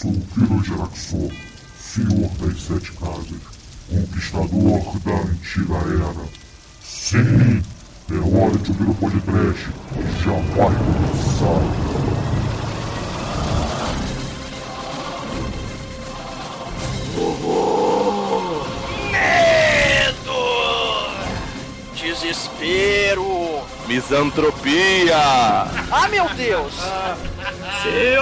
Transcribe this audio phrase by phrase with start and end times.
[0.00, 1.30] sou o Kiro Geraxor,
[1.78, 3.36] senhor das sete casas,
[3.90, 6.24] conquistador da antiga era.
[6.82, 7.62] Sim,
[8.10, 9.68] é hora de ouvir o podcast,
[10.24, 11.60] já vai começar.
[21.94, 23.62] Desespero!
[23.86, 25.18] Misantropia!
[25.90, 26.72] Ah, meu Deus!
[27.82, 28.16] Sim,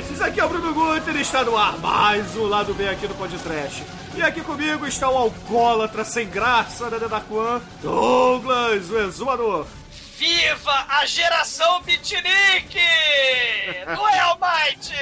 [0.00, 0.20] ouvintes!
[0.20, 3.14] Aqui é o Bruno Guter e está no ar mais um lado bem aqui no
[3.14, 3.84] Podcast.
[4.16, 9.66] E aqui comigo está o alcoólatra sem graça da Dedaquan, Douglas, o exumador.
[10.16, 12.78] Viva a geração beatnik!
[13.86, 14.94] Não é, Almighty?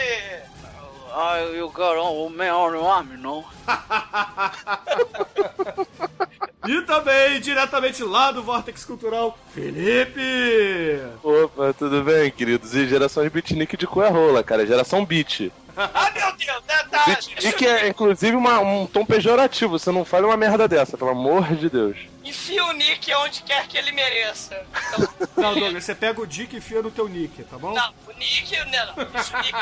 [1.12, 3.44] Ah, eu quero o meu nome, não?
[6.70, 11.00] E também, diretamente lá do Vortex Cultural, Felipe!
[11.22, 12.74] Opa, tudo bem, queridos?
[12.74, 14.66] E geração de beatnik de cu é rola, cara.
[14.66, 15.50] Geração beat.
[15.76, 16.62] Ah, meu Deus!
[16.66, 19.78] Tá, tá, Beatnik é, inclusive, uma- um tom pejorativo.
[19.78, 21.96] Você não fale uma merda dessa, pelo amor de Deus.
[22.24, 24.60] Enfia o Nick onde quer que ele mereça.
[24.92, 27.72] Então, Não, Douglas, você pega o Dick e enfia no teu nick, tá bom?
[27.72, 28.54] não, o Nick...
[28.58, 29.58] Não, não, deixa o Nick.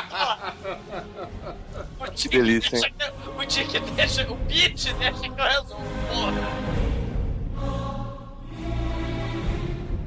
[2.01, 2.95] O Dick delícia, hein?
[2.99, 4.23] deixa- O Dick deixa...
[4.33, 5.83] O Beat deixa que eu resolvo.
[6.09, 6.86] Porra.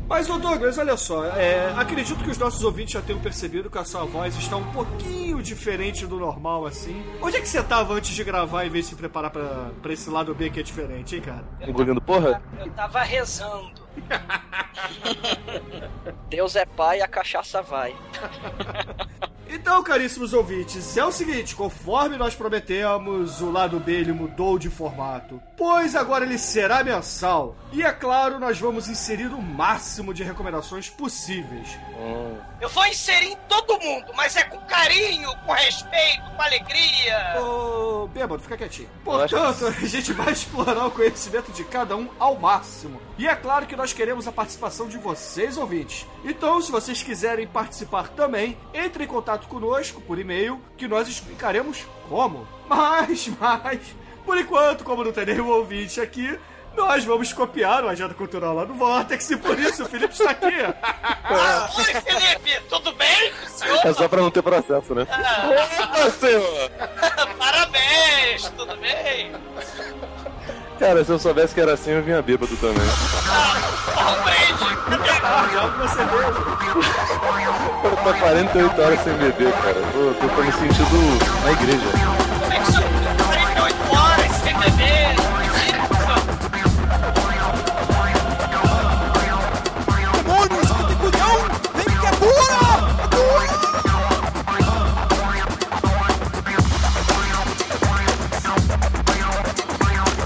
[0.09, 3.77] Mas, ô Douglas, olha só, é, acredito que os nossos ouvintes já tenham percebido que
[3.77, 7.05] a sua voz está um pouquinho diferente do normal, assim.
[7.21, 10.09] Onde é que você tava antes de gravar e ver se preparar pra, pra esse
[10.09, 11.43] lado B que é diferente, hein, cara?
[11.61, 12.41] Engolindo porra?
[12.59, 13.71] Eu tava rezando.
[16.27, 17.95] Deus é pai e a cachaça vai.
[19.51, 24.69] Então, caríssimos ouvintes, é o seguinte, conforme nós prometemos, o lado B ele mudou de
[24.69, 27.55] formato, pois agora ele será mensal.
[27.71, 31.67] E é claro, nós vamos inserir o máximo de recomendações possíveis.
[32.61, 37.41] Eu vou inserir em todo mundo, mas é com carinho, com respeito, com alegria.
[37.41, 38.89] Ô, bêbado, fica quietinho.
[39.03, 43.08] Portanto, a gente vai explorar o conhecimento de cada um ao máximo.
[43.19, 46.07] E é claro que nós queremos a participação de vocês, ouvintes.
[46.23, 51.85] Então, se vocês quiserem participar também, entre em contato conosco por e-mail, que nós explicaremos
[52.07, 52.47] como.
[52.65, 53.81] Mas, mas,
[54.25, 56.39] por enquanto, como não tem nenhum ouvinte aqui,
[56.77, 60.31] nós vamos copiar o Agenda Cultural lá no Vortex e por isso o Felipe está
[60.31, 60.55] aqui.
[61.31, 63.31] Ah, oi, Felipe, tudo bem?
[63.45, 63.85] Senhor?
[63.85, 65.03] É só pra não ter processo, né?
[65.03, 66.71] Opa, senhor!
[67.37, 69.31] Parabéns, tudo bem?
[70.79, 72.77] Cara, se eu soubesse que era assim, eu vinha bêbado também.
[77.83, 79.81] Eu tô 48 horas sem beber, cara.
[79.91, 82.78] Tô, tô, tô me sentindo na igreja.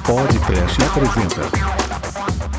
[0.06, 1.42] Podcast apresenta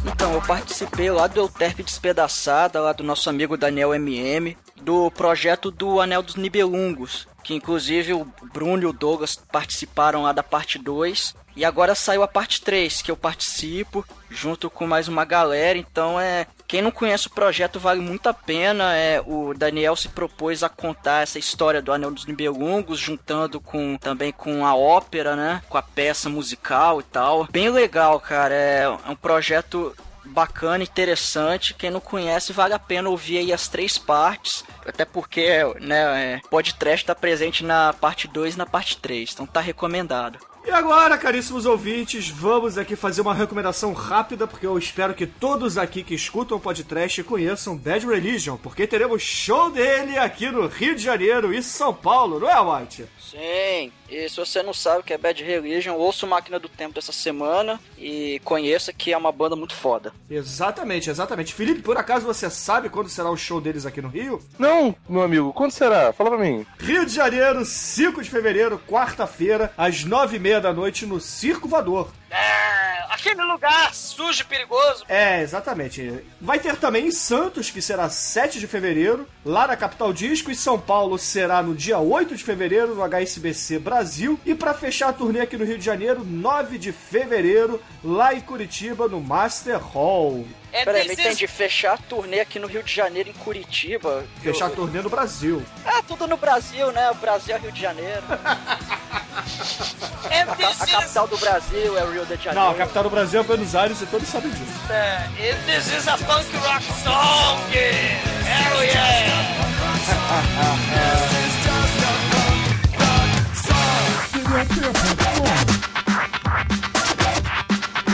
[0.06, 5.70] Então, eu participei lá do Euterpe Despedaçada, lá do nosso amigo Daniel MM, do projeto
[5.70, 10.78] do Anel dos Nibelungos, que inclusive o Bruno e o Douglas participaram lá da parte
[10.78, 11.34] 2.
[11.54, 15.78] E agora saiu a parte 3, que eu participo, junto com mais uma galera.
[15.78, 18.94] Então, é quem não conhece o projeto vale muito a pena.
[18.96, 23.96] É, o Daniel se propôs a contar essa história do Anel dos Nibelungos, juntando com
[23.96, 25.62] também com a ópera, né?
[25.68, 27.46] Com a peça musical e tal.
[27.50, 28.54] Bem legal, cara.
[28.54, 31.74] É, é um projeto bacana, interessante.
[31.74, 34.64] Quem não conhece, vale a pena ouvir aí as três partes.
[34.86, 39.32] Até porque, né, é, podcast tá presente na parte 2 e na parte 3.
[39.32, 40.38] Então tá recomendado.
[40.66, 45.76] E agora, caríssimos ouvintes, vamos aqui fazer uma recomendação rápida, porque eu espero que todos
[45.76, 50.94] aqui que escutam o podcast conheçam Bad Religion, porque teremos show dele aqui no Rio
[50.94, 53.04] de Janeiro e São Paulo, não é, White?
[53.20, 56.68] Sim, e se você não sabe o que é Bad Religion, ouça o Máquina do
[56.68, 60.12] Tempo dessa semana e conheça que é uma banda muito foda.
[60.30, 61.52] Exatamente, exatamente.
[61.52, 64.40] Felipe, por acaso você sabe quando será o show deles aqui no Rio?
[64.58, 66.12] Não, meu amigo, quando será?
[66.12, 66.64] Fala pra mim.
[66.78, 71.68] Rio de Janeiro, 5 de fevereiro, quarta-feira, às nove e meia da noite, no Circo
[71.68, 72.10] Voador.
[72.34, 75.04] É, aquele lugar sujo e perigoso.
[75.08, 76.24] É, exatamente.
[76.40, 80.54] Vai ter também em Santos, que será 7 de fevereiro, lá na Capital Disco, e
[80.56, 85.12] São Paulo será no dia 8 de fevereiro, no HSBC Brasil, e para fechar a
[85.12, 90.44] turnê aqui no Rio de Janeiro, 9 de fevereiro, lá em Curitiba, no Master Hall.
[90.72, 91.46] É Peraí, não desses- entendi.
[91.46, 94.24] Fechar a turnê aqui no Rio de Janeiro, em Curitiba.
[94.42, 95.62] Fechar a Eu- turnê no Brasil.
[95.86, 97.10] É, tudo no Brasil, né?
[97.12, 98.24] O Brasil é Rio de Janeiro.
[100.24, 102.54] A, a, capital do Brasil é o Rio de Janeiro.
[102.54, 104.72] Não, a capital do Brasil é Buenos Aires e todos sabem disso.
[104.90, 105.28] É,
[105.66, 107.60] this is a punk rock song!
[107.72, 109.64] Hell yeah!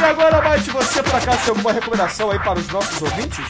[0.01, 3.45] E agora, Mike, você por acaso tem alguma recomendação aí para os nossos ouvintes?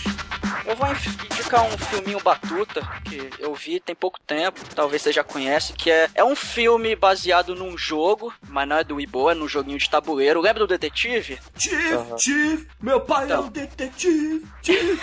[0.71, 5.25] Eu vou indicar um filminho Batuta, que eu vi tem pouco tempo, talvez você já
[5.25, 9.35] conhece, que é, é um filme baseado num jogo, mas não é do Ibo, é
[9.35, 10.41] num joguinho de tabuleiro.
[10.41, 11.41] Lembra do detetive?
[11.59, 13.47] Chief, Chief, meu pai é Então.
[13.47, 15.03] um detetive, Chief.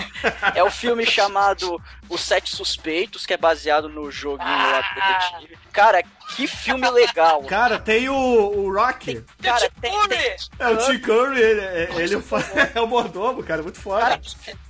[0.56, 5.58] É o filme chamado Os Sete Suspeitos, que é baseado no joguinho lá do detetive.
[5.74, 6.02] Cara,
[6.36, 7.42] que filme legal.
[7.48, 9.24] Cara, tem o, o Rock.
[9.42, 12.44] Cara, tem, tem, É o Tim Curry, ele, é- ele fa-
[12.76, 14.02] é o mordomo, cara, muito foda.
[14.02, 14.22] Cara,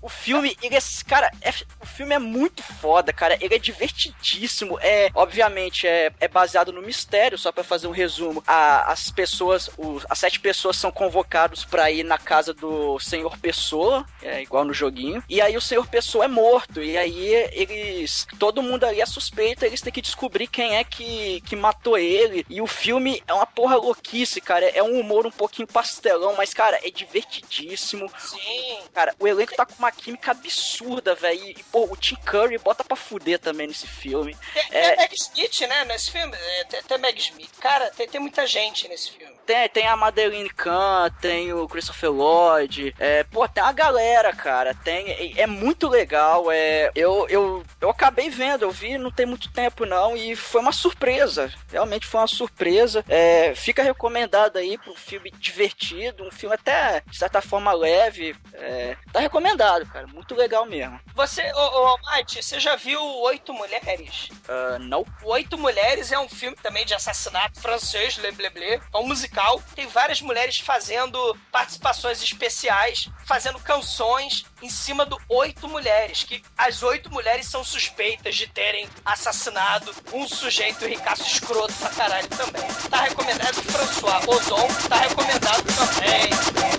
[0.01, 3.37] o filme, ele é, cara, é- o filme é muito foda, cara.
[3.41, 4.77] Ele é divertidíssimo.
[4.81, 8.43] É, obviamente, é, é baseado no mistério, só pra fazer um resumo.
[8.45, 13.37] A- as pessoas, os- as sete pessoas são convocados pra ir na casa do Senhor
[13.37, 15.23] Pessoa, é igual no joguinho.
[15.29, 16.81] E aí o Senhor Pessoa é morto.
[16.81, 21.41] E aí eles, todo mundo ali é suspeito, eles têm que descobrir quem é que,
[21.47, 22.45] que matou ele.
[22.49, 24.65] E o filme é uma porra louquice, cara.
[24.69, 28.11] É um humor um pouquinho pastelão, mas, cara, é divertidíssimo.
[28.17, 28.79] Sim.
[28.93, 31.43] Cara, o elenco tá com uma química absurda, velho.
[31.45, 34.35] E, pô, o Tim Curry bota pra fuder também nesse filme.
[34.53, 34.93] Tem, tem É.
[34.93, 36.35] a Meg Smith, né, nesse filme.
[36.35, 37.51] É, Tem, tem a Meg Smith.
[37.59, 39.36] Cara, tem, tem muita gente nesse filme.
[39.47, 42.93] Tem, tem a Madeline Kahn, tem o Christopher Lloyd.
[42.99, 44.75] É, pô, tem a galera, cara.
[44.75, 46.51] Tem, é, é muito legal.
[46.51, 50.17] É, eu, eu, eu acabei vendo, eu vi não tem muito tempo não.
[50.17, 51.49] E foi uma surpresa.
[51.71, 53.05] Realmente foi uma surpresa.
[53.07, 56.25] É, fica recomendado aí pro filme divertido.
[56.25, 58.35] Um filme até, de certa forma, leve.
[58.53, 60.07] É, tá recomendado, cara.
[60.07, 60.99] Muito legal mesmo.
[61.15, 64.27] Você, ô, ô Mate, você já viu Oito Mulheres?
[64.49, 68.81] Ah, não Oito Mulheres é um filme também de assassinato francês, Le Blé Blé.
[68.93, 69.61] É um musical.
[69.75, 76.23] Tem várias mulheres fazendo participações especiais, fazendo canções em cima do Oito Mulheres.
[76.23, 82.27] Que as oito mulheres são suspeitas de terem assassinado um sujeito ricaço escroto pra caralho
[82.29, 82.67] também.
[82.89, 86.76] Tá recomendado François Ozon, tá recomendado também.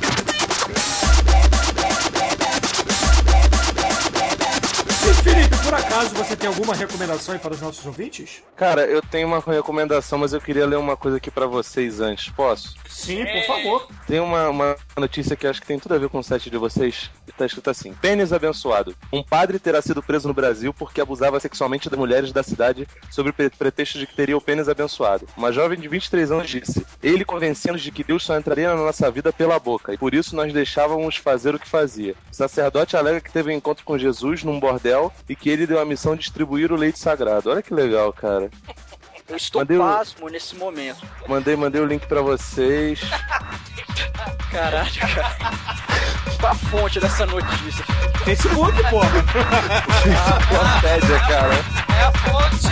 [5.68, 8.42] Por acaso você tem alguma recomendação aí para os nossos ouvintes?
[8.56, 12.30] Cara, eu tenho uma recomendação, mas eu queria ler uma coisa aqui pra vocês antes.
[12.30, 12.74] Posso?
[12.88, 13.88] Sim, por favor.
[14.06, 16.56] Tem uma, uma notícia que acho que tem tudo a ver com o site de
[16.56, 17.10] vocês.
[17.26, 18.96] que Tá escrito assim: Pênis abençoado.
[19.12, 23.30] Um padre terá sido preso no Brasil porque abusava sexualmente das mulheres da cidade sob
[23.32, 25.28] pretexto de que teria o pênis abençoado.
[25.36, 29.10] Uma jovem de 23 anos disse: Ele convencendo-nos de que Deus só entraria na nossa
[29.10, 32.14] vida pela boca e por isso nós deixávamos fazer o que fazia.
[32.32, 35.80] O sacerdote alega que teve um encontro com Jesus num bordel e que ele deu
[35.80, 37.50] a missão de distribuir o leite sagrado.
[37.50, 38.50] Olha que legal, cara.
[39.28, 41.04] Eu estou Mandei o- pasmo nesse momento.
[41.28, 43.00] Mandei, mandei o link pra vocês.
[44.50, 45.36] Caralho, cara.
[46.40, 47.84] Qual a fonte dessa notícia?
[48.24, 49.08] Facebook, porra.
[50.52, 51.54] Wikipedia, cara.
[51.98, 52.68] É a fonte,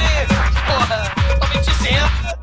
[0.66, 2.38] porra, totalmente isenta.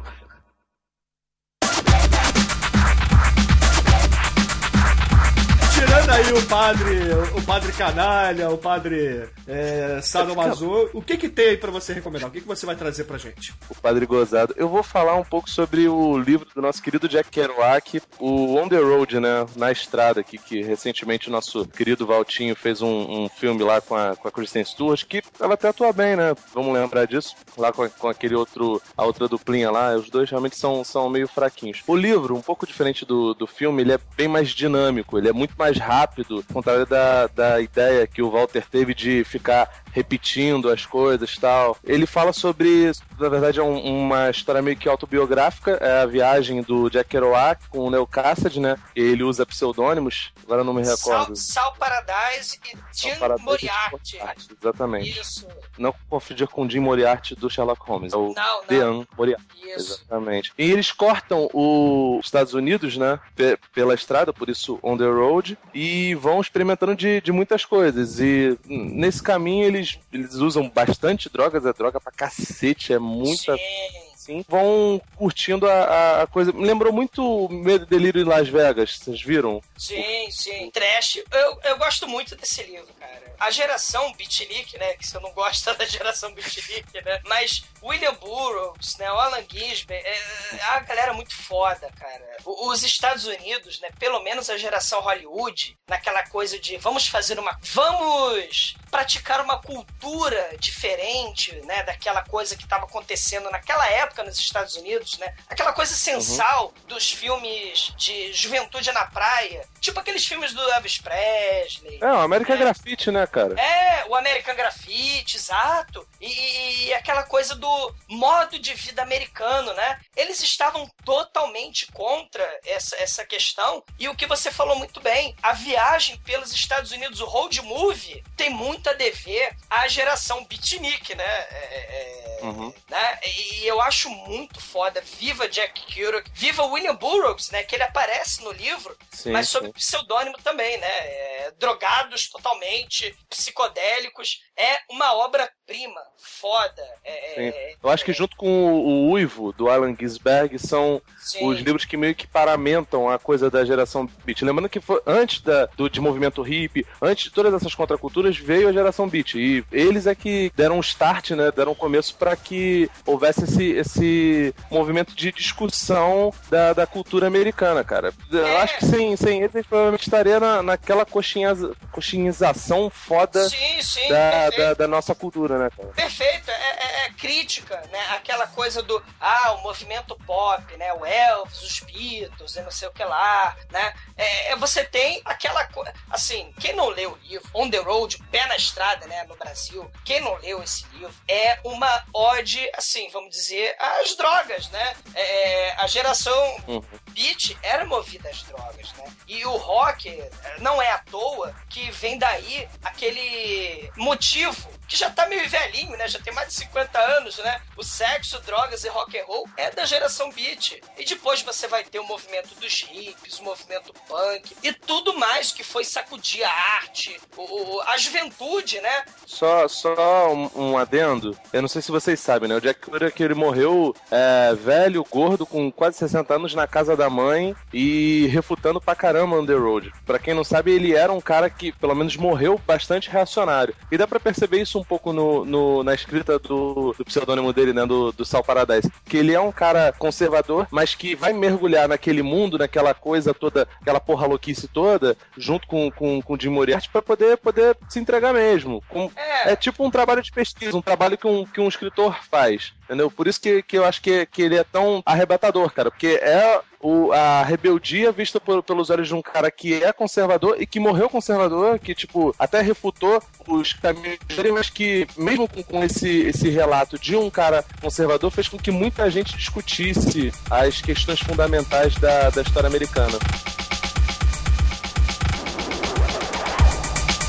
[5.94, 7.00] Tirando aí o padre,
[7.38, 12.30] o padre canalha, o padre é, sadomaso, o que que tem aí pra você recomendar?
[12.30, 13.54] O que que você vai trazer pra gente?
[13.70, 14.56] o Padre Gozado.
[14.58, 18.68] Eu vou falar um pouco sobre o livro do nosso querido Jack Kerouac, o On
[18.68, 19.46] the Road, né?
[19.56, 23.96] Na estrada, aqui, que recentemente o nosso querido Valtinho fez um, um filme lá com
[23.96, 26.34] a, com a Kristen Stewart, que ela até atua bem, né?
[26.56, 27.36] Vamos lembrar disso.
[27.56, 31.28] Lá com, com aquele outro, a outra duplinha lá, os dois realmente são, são meio
[31.28, 31.84] fraquinhos.
[31.86, 35.34] O livro, um pouco diferente do, do filme, ele é bem mais dinâmico, ele é
[35.34, 40.86] muito mais rápido, contrário da, da ideia que o Walter teve de ficar repetindo as
[40.86, 41.78] coisas e tal.
[41.84, 46.62] Ele fala sobre, na verdade, é um- uma história meio que autobiográfica, é a viagem
[46.62, 48.76] do Jack Kerouac com o Neil Cassady, né?
[48.96, 51.36] Ele usa pseudônimos, agora eu não me Sal, recordo.
[51.36, 54.18] Sal Paradise e Jim Paradise Moriarty.
[54.18, 55.20] Moriarty, Exatamente.
[55.20, 55.48] Isso,
[55.78, 58.14] Não confundir com Jim Moriarty do Sherlock Holmes.
[58.14, 58.66] É o Não.
[58.68, 59.44] Dean Moriarty.
[59.76, 60.02] isso.
[60.02, 60.52] Exatamente.
[60.58, 63.20] E eles cortam os Estados Unidos, né?
[63.36, 68.20] pe- pela estrada, por isso on the road, e vão experimentando de, de muitas coisas.
[68.20, 73.56] E nesse caminho eles, eles usam bastante drogas, é droga pra cacete, é muita.
[73.56, 74.03] Sim.
[74.24, 76.54] Assim, vão curtindo a, a- coisa.
[76.54, 79.62] Me lembrou muito Medo e Delírio em Las Vegas, vocês viram?
[79.78, 80.72] Sim, sim.
[80.72, 81.18] Trash.
[81.30, 83.22] Eu, eu gosto muito desse livro, cara.
[83.38, 84.94] A geração Beatnik, né?
[84.94, 87.20] Que você não gosta da geração Beatnik, né?
[87.26, 89.12] Mas William Burroughs, né?
[89.12, 92.38] O Alan Gisbert, é, é a galera muito foda, cara.
[92.46, 93.90] Os Estados Unidos, né?
[94.00, 97.60] Pelo menos a geração Hollywood, naquela coisa de vamos fazer uma.
[97.62, 101.84] Vamos praticar uma cultura diferente, né?
[101.84, 105.34] Daquela coisa que estava acontecendo naquela época nos Estados Unidos, né?
[105.50, 109.66] Aquela coisa sensal dos filmes de juventude na praia.
[109.80, 112.00] Tipo aqueles filmes do Elvis Presley.
[112.02, 112.60] É, o American É.
[112.60, 113.60] Graffiti, né, cara?
[113.60, 115.38] É, o American Graffiti.
[115.38, 116.08] Exato.
[116.22, 120.00] E, e, aquela coisa do modo de vida americano, né?
[120.16, 123.84] Eles estavam totalmente contra essa, essa questão.
[124.00, 128.24] E o que você falou muito bem, a viagem pelos Estados Unidos, o road movie,
[128.36, 131.24] tem muito a dever à geração beatnik, né?
[131.24, 132.74] É, é, uhum.
[132.90, 133.20] né?
[133.26, 135.02] E eu acho muito foda.
[135.20, 137.64] Viva Jack Kerouac, viva William Burroughs, né?
[137.64, 139.74] Que ele aparece no livro, sim, mas sob sim.
[139.74, 140.88] pseudônimo também, né?
[140.88, 144.42] É, drogados totalmente, psicodélicos.
[144.56, 146.84] É uma obra-prima, foda.
[147.04, 151.48] É, é eu acho que junto com o, Uivo, do Alan Ginsberg, são sim.
[151.48, 154.42] os livros que meio que paramentam a coisa da geração beat.
[154.42, 158.68] Lembrando que foi antes da, do de movimento hippie, antes de todas essas contraculturas, veio
[158.68, 159.36] a geração beat.
[159.36, 161.52] E eles é que deram um start, né?
[161.52, 167.84] Deram um começo para que houvesse esse, esse movimento de discussão da, da cultura americana,
[167.84, 168.14] cara.
[168.32, 168.62] Eu é.
[168.62, 171.54] acho que sem, sem eles, provavelmente estaria na, naquela coxinha,
[171.92, 175.90] coxinhização foda sim, sim, da, da, da, nossa cultura, né, cara?
[175.90, 176.50] Perfeito.
[176.50, 178.00] É, é, é, crítica, né?
[178.12, 180.94] Aquela coisa do, ah, o movimento pop, né?
[180.94, 183.94] O Elvis, os Beatles, e não sei o que lá, né?
[184.18, 188.18] É, é você tem aquela coisa, assim, quem não leu o livro, On the Road,
[188.32, 193.10] Pé na Estrada, né, no Brasil, quem não leu esse livro, é uma ode, assim,
[193.12, 194.96] vamos dizer, às drogas, né?
[195.14, 196.84] É, a geração uhum.
[197.10, 199.06] beat era movida às drogas, né?
[199.28, 200.24] E o rock
[200.60, 206.08] não é à toa que vem daí aquele motivo que já tá meio velhinho, né?
[206.08, 207.62] Já tem mais de 50 anos, né?
[207.76, 210.82] O sexo, drogas e rock and roll é da geração beat.
[211.04, 215.52] E depois você vai ter o movimento dos hippies, o movimento punk e tudo mais
[215.52, 219.04] que foi sacudir a arte, o, a juventude, né?
[219.26, 221.38] Só, só um, um adendo.
[221.52, 222.56] Eu não sei se vocês sabem, né?
[222.56, 227.10] O Jack Kerouac, ele morreu é, velho, gordo, com quase 60 anos na casa da
[227.10, 229.92] mãe e refutando pra caramba on the road.
[230.06, 233.76] Pra quem não sabe, ele era um cara que, pelo menos, morreu bastante reacionário.
[233.92, 237.74] E dá pra perceber isso um pouco no, no na escrita do, do pseudônimo dele,
[237.74, 237.86] né?
[237.86, 238.90] Do, do Sal Paradise.
[239.04, 243.68] Que ele é um cara conservador, mas que vai mergulhar naquele mundo, naquela coisa toda,
[243.82, 248.00] aquela porra louquice toda, junto com, com, com o Jim Moriarty, pra poder, poder se
[248.00, 248.84] entregar mesmo.
[248.90, 249.52] Com, é.
[249.52, 252.74] é tipo um trabalho de pesquisa, um trabalho que um, que um escritor faz.
[252.86, 253.10] Entendeu?
[253.10, 255.90] Por isso que, que eu acho que, que ele é tão arrebatador, cara.
[255.90, 260.62] Porque é o, a rebeldia vista por, pelos olhos de um cara que é conservador
[260.62, 265.64] e que morreu conservador, que, tipo, até refutou os caminhos dele, mas que, mesmo com,
[265.64, 270.82] com esse, esse relato de um cara conservador, fez com que muita gente discutisse as
[270.82, 273.18] questões fundamentais da, da história americana.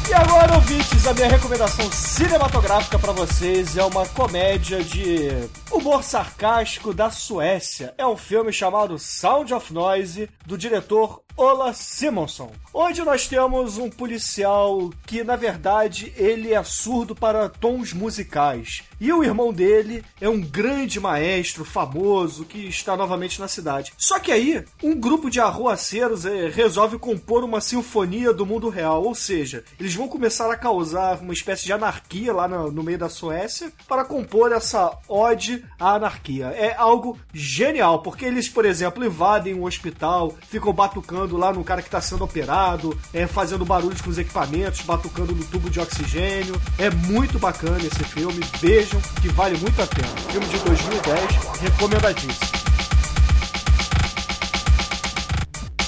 [0.07, 5.31] E agora, ouvintes, a minha recomendação cinematográfica para vocês é uma comédia de
[5.73, 7.95] humor sarcástico da Suécia.
[7.97, 13.91] É um filme chamado Sound of Noise, do diretor Ola Simonson, onde nós temos um
[13.91, 18.85] policial que, na verdade, ele é surdo para tons musicais.
[19.01, 23.93] E o irmão dele é um grande maestro famoso que está novamente na cidade.
[23.99, 29.03] Só que aí, um grupo de arruaceiros é, resolve compor uma sinfonia do mundo real,
[29.03, 32.99] ou seja, eles vão começar a causar uma espécie de anarquia lá no, no meio
[32.99, 36.47] da Suécia para compor essa ode à anarquia.
[36.47, 41.83] É algo genial, porque eles, por exemplo, invadem um hospital, ficam batucando lá no cara
[41.83, 46.61] que está sendo operado, é, fazendo barulhos com os equipamentos, batucando no tubo de oxigênio.
[46.79, 50.09] É muito bacana esse filme, vejam que vale muito a pena.
[50.31, 52.65] Filme de 2010, recomendadíssimo.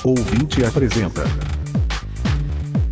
[0.05, 1.25] Ouvinte apresenta.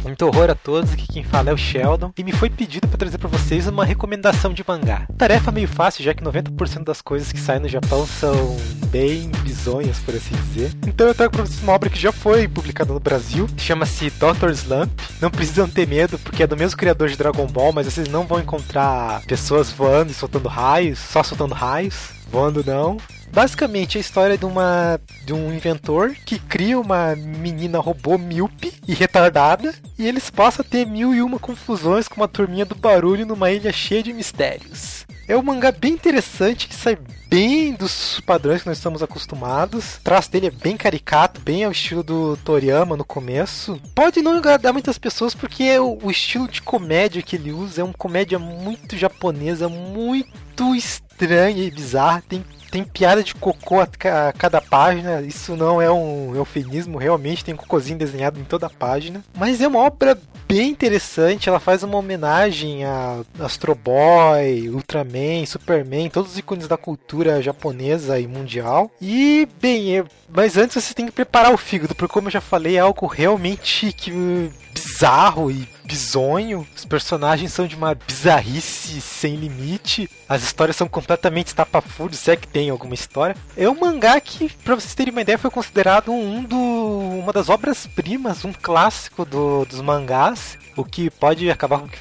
[0.05, 2.99] Muito horror a todos, aqui quem fala é o Sheldon, e me foi pedido para
[2.99, 5.09] trazer para vocês uma recomendação de mangá.
[5.17, 8.55] Tarefa meio fácil, já que 90% das coisas que saem no Japão são
[8.89, 10.73] bem bizonhas, por assim dizer.
[10.87, 14.51] Então eu trago para vocês uma obra que já foi publicada no Brasil, chama-se Dr.
[14.51, 14.93] Slump.
[15.23, 18.27] Não precisam ter medo, porque é do mesmo criador de Dragon Ball, mas vocês não
[18.27, 22.11] vão encontrar pessoas voando e soltando raios, só soltando raios.
[22.31, 22.99] Voando não.
[23.35, 28.95] Basicamente, a história de, uma, de um inventor que cria uma menina robô míope e
[28.95, 33.27] retardada, e eles passam a ter mil e uma confusões com uma turminha do barulho
[33.27, 35.05] numa ilha cheia de mistérios.
[35.27, 36.97] É um mangá bem interessante que sai
[37.35, 39.97] bem dos padrões que nós estamos acostumados.
[39.97, 43.81] O traço dele é bem caricato, bem ao estilo do Toriyama no começo.
[43.93, 47.85] Pode não agradar muitas pessoas porque o, o estilo de comédia que ele usa é
[47.85, 52.23] uma comédia muito japonesa, muito estranha e bizarra.
[52.29, 55.23] Tem tem piada de cocô a cada página.
[55.23, 59.23] Isso não é um eufemismo, realmente tem um cocôzinho desenhado em toda a página.
[59.39, 61.49] Mas é uma obra bem interessante.
[61.49, 67.43] Ela faz uma homenagem a Astro Boy, Ultraman, Superman, todos os ícones da cultura cultura
[67.43, 68.91] japonesa e mundial.
[69.01, 72.41] E, bem, é- mas antes você tem que preparar o fígado, porque como eu já
[72.41, 76.67] falei, é algo realmente que bizarro e bizonho.
[76.77, 80.11] Os personagens são de uma bizarrice sem limite.
[80.29, 83.37] As histórias são completamente estapafúrdios, se é que tem alguma história.
[83.57, 87.49] É um mangá que, pra vocês terem uma ideia, foi considerado um do, uma das
[87.49, 90.59] obras-primas, um clássico do- dos mangás.
[90.77, 91.99] O que pode acabar com que,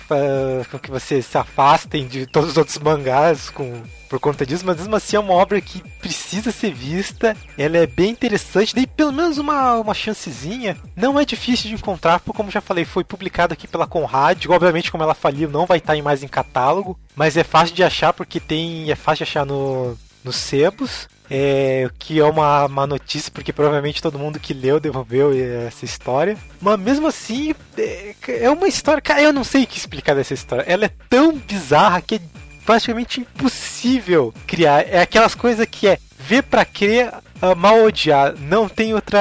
[0.71, 4.77] com que vocês se afastem de todos os outros mangás com, por conta disso, mas
[4.77, 7.37] mesmo assim é uma obra que precisa ser vista.
[7.55, 10.75] Ela é bem interessante, dei pelo menos uma, uma chancezinha.
[10.95, 14.45] Não é difícil de encontrar, como já falei, foi publicado aqui pela Conrad.
[14.47, 18.13] Obviamente, como ela faliu, não vai estar mais em catálogo, mas é fácil de achar
[18.13, 21.07] porque tem é fácil de achar no nos sebos.
[21.29, 25.31] É, que é uma, uma notícia, porque provavelmente todo mundo que leu devolveu
[25.65, 26.37] essa história.
[26.61, 29.01] Mas mesmo assim, é, é uma história.
[29.01, 30.63] Cara, eu não sei o que explicar dessa história.
[30.67, 32.21] Ela é tão bizarra que é
[32.65, 34.81] praticamente impossível criar.
[34.81, 37.11] É aquelas coisas que é ver pra crer,
[37.49, 38.33] ou odiar.
[38.39, 39.19] Não tem outra.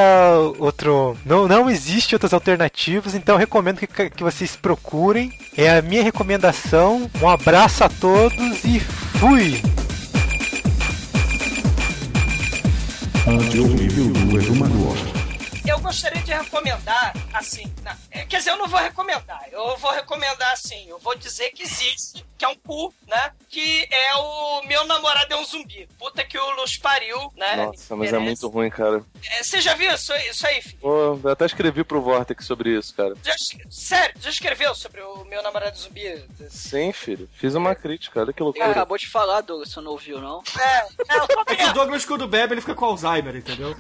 [0.59, 1.17] outro.
[1.25, 5.33] Não, não existe outras alternativas, então recomendo que, que vocês procurem.
[5.57, 7.11] É a minha recomendação.
[7.21, 9.61] Um abraço a todos e fui!
[13.52, 13.73] Do.
[14.37, 15.22] Eu
[15.83, 20.53] gostaria de recomendar, assim, na- é, quer dizer, eu não vou recomendar, eu vou recomendar
[20.53, 23.33] assim, eu vou dizer que existe, que é um cu, né?
[23.49, 25.89] Que é o Meu Namorado é um Zumbi.
[25.99, 27.57] Puta que o Luz pariu, né?
[27.57, 29.05] Nossa, mas é muito ruim, cara.
[29.31, 30.79] É, Você já viu isso, isso aí, filho?
[30.81, 33.15] Pô, eu até escrevi pro Vortex sobre isso, cara.
[33.23, 33.35] Já,
[33.71, 36.25] sério, já escreveu sobre o Meu Namorado Zumbi?
[36.51, 37.29] Sim, filho.
[37.35, 38.71] Fiz uma crítica, olha que Ele loucura.
[38.71, 40.43] acabou de falar, Douglas, você não ouviu, não?
[40.59, 40.79] É,
[41.15, 41.73] é, eu tô É que o.
[41.73, 43.77] Douglas, quando bebe, ele fica com Alzheimer, entendeu?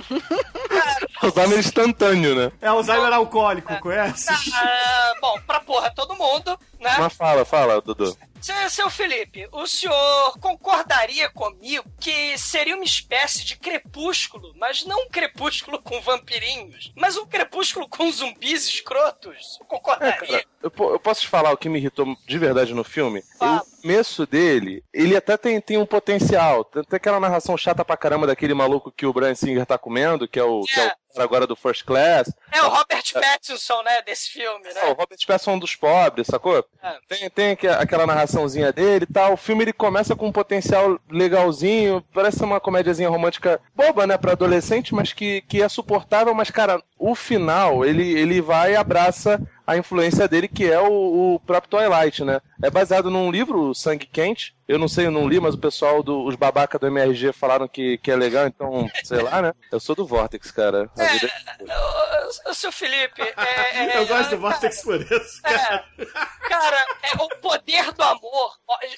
[1.26, 2.52] Alzheimer instantâneo, né?
[2.60, 4.26] É Alzheimer alcoólico, conhece?
[4.54, 6.96] Ah, bom, pra porra todo mundo, né?
[6.98, 8.16] Mas fala, fala, Dudu.
[8.40, 15.04] Seu, seu Felipe, o senhor concordaria comigo que seria uma espécie de crepúsculo, mas não
[15.04, 19.60] um crepúsculo com vampirinhos, mas um crepúsculo com zumbis escrotos?
[19.68, 20.26] Concordaria?
[20.26, 23.22] Cara, eu, eu posso te falar o que me irritou de verdade no filme?
[23.40, 26.64] O começo dele, ele até tem, tem um potencial.
[26.64, 30.28] Tem até aquela narração chata pra caramba daquele maluco que o Brian Singer tá comendo,
[30.28, 30.88] que é o, que é o É.
[31.14, 32.32] cara agora do First Class.
[32.52, 34.94] É o Robert Pattinson, né, desse filme, É, o né?
[34.96, 36.64] Robert Pattinson é um dos pobres, sacou?
[36.82, 36.96] É.
[37.08, 39.32] Tem, tem aqu- aquela narraçãozinha dele e tal.
[39.32, 44.32] O filme ele começa com um potencial legalzinho, parece uma comédiazinha romântica boba, né, pra
[44.32, 46.32] adolescente, mas que, que é suportável.
[46.34, 49.40] Mas, cara, o final, ele, ele vai e abraça
[49.72, 52.40] a influência dele, que é o, o próprio Twilight, né?
[52.62, 54.54] É baseado num livro, Sangue Quente.
[54.68, 57.66] Eu não sei, eu não li, mas o pessoal, do, os babaca do MRG falaram
[57.68, 59.52] que, que é legal, então, sei lá, né?
[59.70, 60.90] Eu sou do Vortex, cara.
[60.96, 65.00] A vida é- Ô, ô, ô, seu Felipe, é, é, Eu gosto do Vortex por
[65.00, 65.84] isso, cara.
[65.98, 66.06] É,
[66.48, 68.52] cara, é o poder do amor.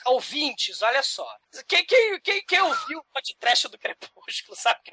[0.07, 1.27] Ouvintes, olha só.
[1.67, 4.81] Quem, quem, quem, quem ouviu o podcast do Crepúsculo, sabe?
[4.85, 4.91] que,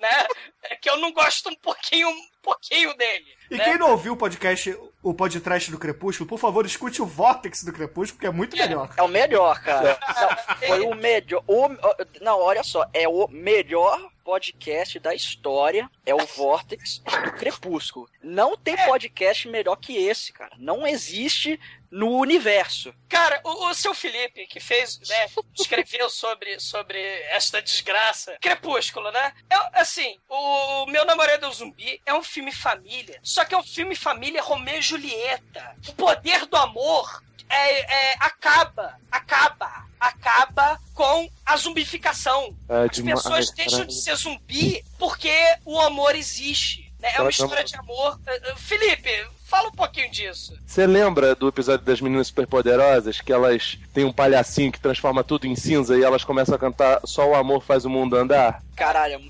[0.00, 0.26] Né?
[0.64, 3.26] É que eu não gosto um pouquinho, um pouquinho dele.
[3.50, 3.64] E né?
[3.64, 7.72] quem não ouviu o podcast, o podcast do Crepúsculo, por favor, escute o Vortex do
[7.72, 8.90] Crepúsculo, que é muito melhor.
[8.96, 9.98] É o melhor, cara.
[10.08, 11.42] Não, foi o melhor.
[11.46, 11.68] O,
[12.20, 15.88] não, olha só, é o melhor podcast da história.
[16.04, 18.08] É o Vortex do Crepúsculo.
[18.22, 20.52] Não tem podcast melhor que esse, cara.
[20.58, 22.92] Não existe no universo.
[23.08, 29.32] Cara, o, o seu Felipe, que fez, né, escreveu sobre, sobre esta desgraça, Crepúsculo, né?
[29.48, 33.58] É, assim, o Meu Namorado é um Zumbi é um filme família, só que é
[33.58, 35.76] um filme família Romeu e Julieta.
[35.88, 42.54] O poder do amor é, é, acaba, acaba, acaba com a zumbificação.
[42.68, 46.92] É As pessoas deixam de ser zumbi porque o amor existe.
[47.00, 47.10] né?
[47.14, 48.14] É uma história de amor.
[48.14, 49.10] Uh, uh, Felipe,
[49.44, 50.56] fala um pouquinho disso.
[50.66, 53.20] Você lembra do episódio das meninas superpoderosas?
[53.20, 57.00] Que elas têm um palhacinho que transforma tudo em cinza e elas começam a cantar
[57.04, 58.62] Só o amor faz o mundo andar?
[58.74, 59.20] Caralho,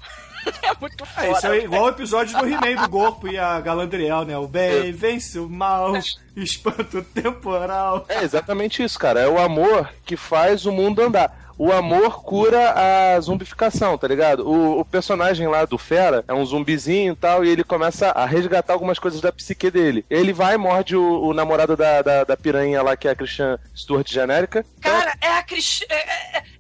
[0.63, 1.27] é muito foda.
[1.27, 4.37] É, isso é igual o episódio do He-Man do Gorpo e a Galadriel, né?
[4.37, 5.93] O bem vence o mal,
[6.37, 8.05] espanto temporal.
[8.09, 9.21] É exatamente isso, cara.
[9.21, 11.45] É o amor que faz o mundo andar.
[11.57, 14.41] O amor cura a zumbificação, tá ligado?
[14.41, 18.27] O, o personagem lá do Fera é um zumbizinho e tal, e ele começa a
[18.27, 20.05] resgatar algumas coisas da psique dele.
[20.11, 23.15] Ele vai e morde o, o namorado da, da, da piranha lá, que é a
[23.15, 24.67] Christian Stewart genérica.
[24.81, 25.95] Cara, é a Cristina.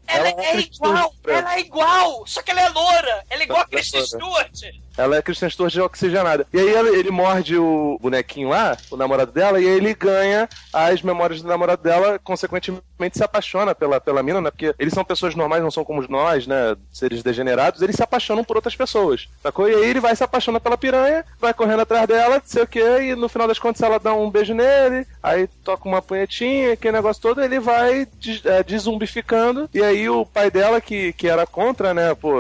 [0.06, 3.24] Ela, Ela é é, Kristen igual, ela é igual, só que ela é loura.
[3.30, 4.06] Ela é igual a é Kristen.
[4.06, 4.62] Stewart.
[4.96, 6.46] Ela é a Christian Stewart oxigenada.
[6.52, 10.48] E aí ele, ele morde o bonequinho lá, o namorado dela, e aí ele ganha
[10.72, 14.50] as memórias do namorado dela, consequentemente se apaixona pela, pela mina, né?
[14.50, 16.76] Porque eles são pessoas normais, não são como nós, né?
[16.92, 19.68] Seres degenerados, eles se apaixonam por outras pessoas, sacou?
[19.68, 22.66] E aí ele vai se apaixonar pela piranha, vai correndo atrás dela, não sei o
[22.66, 26.74] quê, e no final das contas ela dá um beijo nele, aí toca uma punhetinha,
[26.74, 31.26] aquele negócio todo, ele vai des, é, desumbificando, e aí o pai dela, que, que
[31.26, 32.34] era contra, né, pô,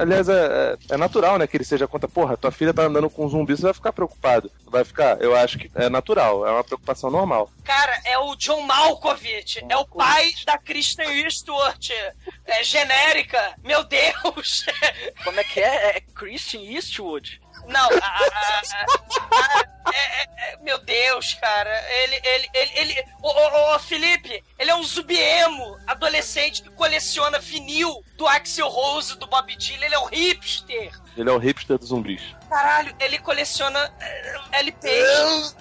[0.00, 3.08] aliás, é, é, é natural, né, que ele seja contra, porra, tua filha tá andando
[3.08, 4.50] com um zumbi, você vai ficar preocupado.
[4.66, 7.48] Vai ficar, eu acho que é natural, é uma preocupação normal.
[7.62, 11.90] Cara, é o John Malkovich, é o pai da Kristen Stewart,
[12.44, 14.66] é genérica, meu Deus!
[15.22, 15.98] Como é que é?
[15.98, 17.40] É Christian Eastwood?
[17.66, 19.33] Não, a, a, a,
[21.24, 21.82] Deus, cara.
[22.02, 23.04] Ele, ele, ele, ele.
[23.22, 29.16] Ô, ô, ô, Felipe, ele é um zubiemo adolescente que coleciona vinil do Axel Rose,
[29.16, 29.86] do Bob Dylan.
[29.86, 30.92] Ele é um hipster.
[31.16, 32.22] Ele é o hipster dos zumbis.
[32.48, 35.56] Caralho, ele coleciona uh, LPs.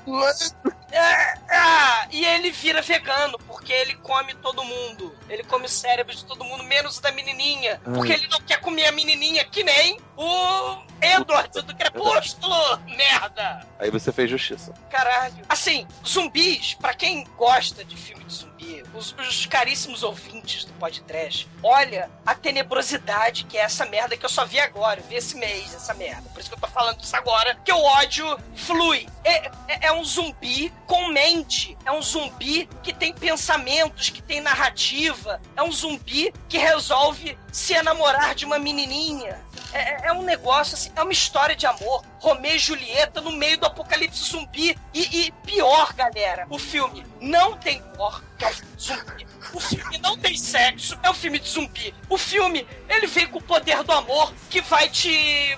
[0.95, 5.15] Ah, e ele vira vegano, porque ele come todo mundo.
[5.29, 7.81] Ele come o cérebro de todo mundo, menos o da menininha.
[7.83, 12.77] Porque ele não quer comer a menininha que nem o Edward do Crepúsculo.
[12.87, 13.67] Merda!
[13.79, 14.73] Aí você fez justiça.
[14.89, 15.43] Caralho.
[15.49, 21.49] Assim, zumbis, pra quem gosta de filme de zumbi, os, os caríssimos ouvintes do podcast,
[21.61, 24.99] olha a tenebrosidade que é essa merda que eu só vi agora.
[24.99, 26.29] Eu vi esse mês, essa merda.
[26.29, 29.07] Por isso que eu tô falando isso agora, que o ódio flui.
[29.23, 31.77] É, é, é um zumbi com mente.
[31.85, 35.41] É um zumbi que tem pensamentos, que tem narrativa.
[35.55, 39.39] É um zumbi que resolve se enamorar de uma menininha.
[39.73, 42.03] É, é um negócio assim, é uma história de amor.
[42.19, 44.77] Romeu e Julieta no meio do apocalipse zumbi.
[44.93, 49.27] E, e pior, galera, o filme não tem cor, que é um filme zumbi.
[49.53, 51.93] O filme não tem sexo, é um filme de zumbi.
[52.09, 55.13] O filme, ele vem com o poder do amor que vai te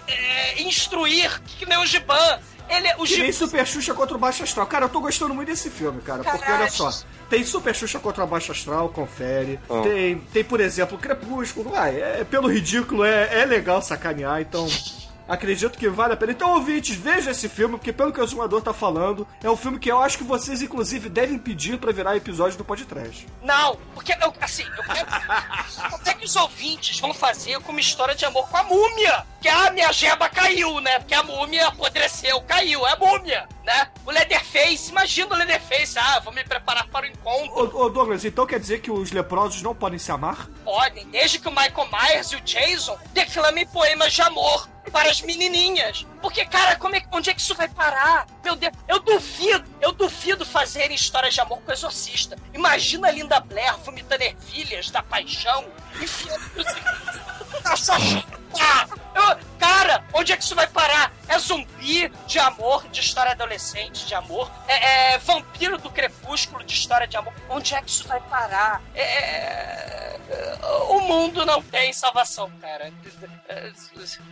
[0.07, 2.39] é, instruir, que nem o Giban.
[2.69, 4.65] Ele, o Que nem Super Xuxa contra o Baixo Astral.
[4.67, 6.23] Cara, eu tô gostando muito desse filme, cara.
[6.23, 6.91] Porque olha só.
[7.29, 9.59] Tem Super Xuxa contra o Baixo Astral, confere.
[9.69, 9.81] Ah.
[9.81, 11.71] Tem, tem, por exemplo, Crepúsculo.
[11.71, 14.67] Vai, é, pelo ridículo, é, é legal sacanear, então.
[15.27, 16.31] Acredito que vale a pena.
[16.31, 19.79] Então, ouvintes, vejam esse filme, porque pelo que o Exumador tá falando, é um filme
[19.79, 23.27] que eu acho que vocês, inclusive, devem pedir pra virar episódio do podcast.
[23.41, 25.07] Não, porque eu, assim, eu quero.
[25.89, 29.25] Como é que os ouvintes vão fazer com uma história de amor com a múmia?
[29.41, 30.99] Que a minha jeba caiu, né?
[30.99, 33.89] Porque a múmia apodreceu, caiu, é a múmia, né?
[34.05, 37.77] O Leatherface, imagina o Leatherface, ah, vou me preparar para o encontro.
[37.77, 40.47] Ô, ô, Douglas, então quer dizer que os leprosos não podem se amar?
[40.63, 45.21] Podem, desde que o Michael Myers e o Jason declamem poemas de amor para as
[45.21, 46.05] menininhas.
[46.21, 48.27] Porque, cara, como é, onde é que isso vai parar?
[48.43, 52.37] Meu Deus, eu duvido, eu duvido fazerem histórias de amor com exorcista.
[52.53, 55.65] Imagina a Linda Blair vomitando ervilhas da paixão,
[56.01, 56.41] enfiando
[57.63, 57.95] na sua
[58.59, 61.11] Ah, eu- Cara, onde é que isso vai parar?
[61.27, 64.51] É zumbi de amor, de história adolescente, de amor.
[64.67, 67.33] É, é vampiro do crepúsculo, de história de amor.
[67.49, 68.81] Onde é que isso vai parar?
[68.93, 70.19] É,
[70.89, 72.91] o mundo não tem salvação, cara.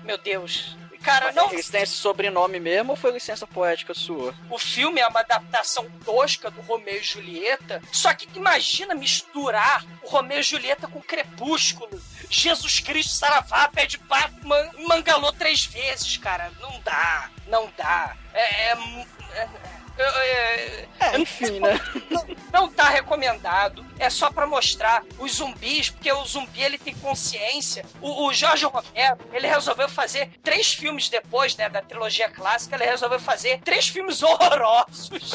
[0.03, 0.75] Meu Deus.
[1.03, 1.51] Cara, não.
[1.51, 4.33] Eles têm esse sobrenome mesmo ou foi licença poética sua?
[4.49, 7.81] O filme é uma adaptação tosca do Romeu e Julieta.
[7.91, 12.01] Só que imagina misturar o Romeu e Julieta com Crepúsculo.
[12.29, 16.51] Jesus Cristo Saravá pede Batman mangalou três vezes, cara.
[16.59, 18.15] Não dá, não dá.
[18.33, 18.71] É.
[18.71, 19.05] é,
[19.35, 19.49] é,
[19.97, 21.79] é, É, enfim, né?
[22.09, 23.85] não, não tá recomendado.
[23.99, 27.85] É só pra mostrar os zumbis, porque o zumbi ele tem consciência.
[28.01, 32.85] O, o Jorge Romero, ele resolveu fazer três filmes depois, né, da trilogia clássica, ele
[32.85, 35.31] resolveu fazer três filmes horrorosos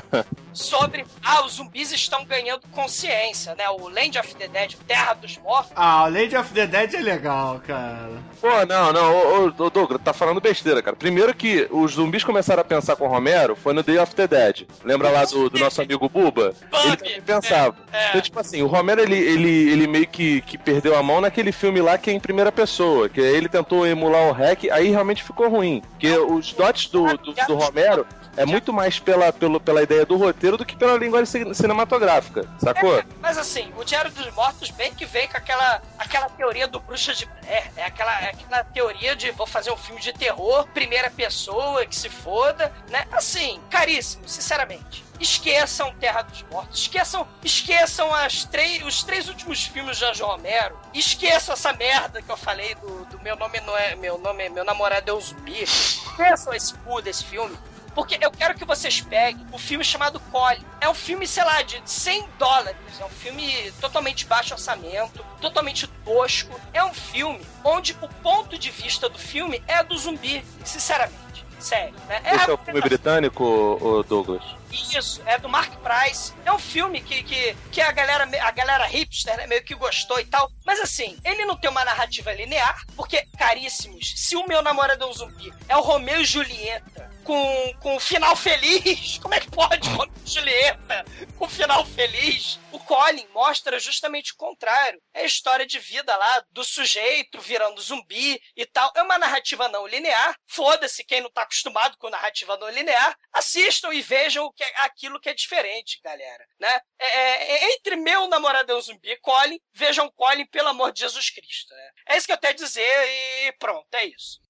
[0.52, 3.68] sobre ah, os zumbis estão ganhando consciência, né?
[3.68, 5.72] O Land of the Dead, Terra dos Mortos.
[5.76, 8.22] Ah, o Lady of the Dead é legal, cara.
[8.40, 10.96] Pô, não, não, ô, Douglas, tá falando besteira, cara.
[10.96, 14.28] Primeiro que os zumbis começaram a pensar com o Romero foi no Day of the
[14.28, 14.66] Dead.
[14.84, 16.54] Lembra lá do, do nosso amigo Buba?
[16.84, 17.74] Ele pensava.
[17.92, 18.08] é, é.
[18.10, 21.50] Então, tipo assim, o Romero, ele, ele, ele meio que, que perdeu a mão naquele
[21.50, 25.24] filme lá que é em primeira pessoa, que ele tentou emular o hack, aí realmente
[25.24, 25.82] ficou ruim.
[25.90, 28.06] Porque os dots do, do, do Romero
[28.36, 32.48] é muito mais pela, pelo, pela ideia do roteiro do que pela linguagem cin- cinematográfica,
[32.58, 32.98] sacou?
[32.98, 36.80] É, mas assim, o Diário dos Mortos bem que veio com aquela, aquela teoria do
[36.80, 37.70] Bruxa de Blair.
[37.76, 42.08] É aquela, aquela teoria de vou fazer um filme de terror, primeira pessoa, que se
[42.08, 43.06] foda, né?
[43.12, 45.04] Assim, caríssimo, sinceramente.
[45.18, 50.78] Esqueçam Terra dos Mortos, esqueçam, esqueçam as três, os três últimos filmes de Jorge Romero,
[50.92, 54.62] esqueçam essa merda que eu falei do, do meu nome não é meu nome, meu
[54.62, 55.62] namorado é o zumbi.
[55.62, 57.56] Esqueçam esse cu desse filme.
[57.96, 60.60] Porque eu quero que vocês peguem o filme chamado Cole.
[60.82, 62.76] É um filme, sei lá, de 100 dólares.
[63.00, 66.60] É um filme totalmente baixo orçamento, totalmente tosco.
[66.74, 71.16] É um filme onde o ponto de vista do filme é do zumbi, sinceramente.
[71.58, 72.20] Sério, né?
[72.34, 74.44] Esse é o filme britânico, Douglas?
[74.70, 76.32] Isso, é do Mark Price.
[76.44, 80.18] É um filme que, que, que a, galera, a galera hipster né, meio que gostou
[80.18, 80.50] e tal.
[80.64, 85.06] Mas assim, ele não tem uma narrativa linear, porque, caríssimos, se o meu namorado é
[85.06, 89.50] um zumbi é o Romeu e Julieta com, com um final feliz, como é que
[89.50, 89.88] pode
[90.24, 91.04] Julieta
[91.36, 92.58] com um final feliz?
[92.72, 95.00] O Colin mostra justamente o contrário.
[95.14, 98.92] É a história de vida lá do sujeito virando zumbi e tal.
[98.94, 100.36] É uma narrativa não linear.
[100.46, 103.16] Foda-se quem não tá acostumado com narrativa não linear.
[103.32, 106.46] Assistam e vejam que é aquilo que é diferente, galera.
[106.58, 106.80] Né?
[106.98, 111.00] É, é, é, entre meu namorado é um zumbi Colin, vejam Colin, pelo amor de
[111.00, 111.74] Jesus Cristo.
[111.74, 111.90] Né?
[112.08, 114.40] É isso que eu tenho a dizer e pronto, é isso.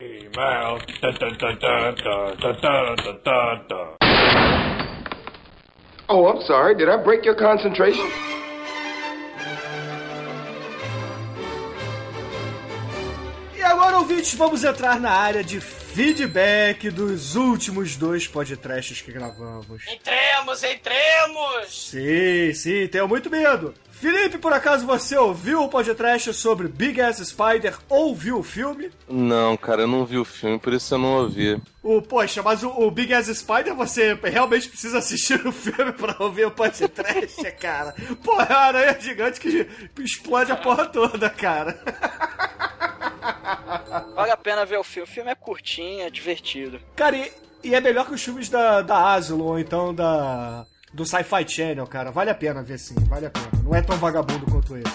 [0.00, 0.28] E
[6.08, 6.76] Oh, I'm sorry.
[6.76, 8.06] Did I break your concentration?
[13.56, 15.60] E agora, ouvintes, vamos entrar na área de
[15.96, 19.82] feedback dos últimos dois podcasts que gravamos.
[19.88, 21.88] Entremos, entremos!
[21.90, 23.72] Sim, sim, tenho muito medo.
[23.92, 28.90] Felipe, por acaso você ouviu o podcast sobre Big Ass Spider ou viu o filme?
[29.08, 31.58] Não, cara, eu não vi o filme, por isso eu não ouvi.
[31.82, 36.14] O, poxa, mas o, o Big Ass Spider você realmente precisa assistir o filme pra
[36.18, 37.94] ouvir o podcast, cara.
[38.22, 39.66] Pô, é uma aranha gigante que
[39.98, 41.80] explode a porra toda, cara.
[44.14, 45.08] Vale a pena ver o filme.
[45.08, 46.80] O filme é curtinho, é divertido.
[46.94, 47.32] Cara, e,
[47.62, 51.86] e é melhor que os filmes da, da Asylum, ou então da do Sci-Fi Channel,
[51.86, 52.10] cara.
[52.10, 53.50] Vale a pena ver sim, vale a pena.
[53.62, 54.92] Não é tão vagabundo quanto esses.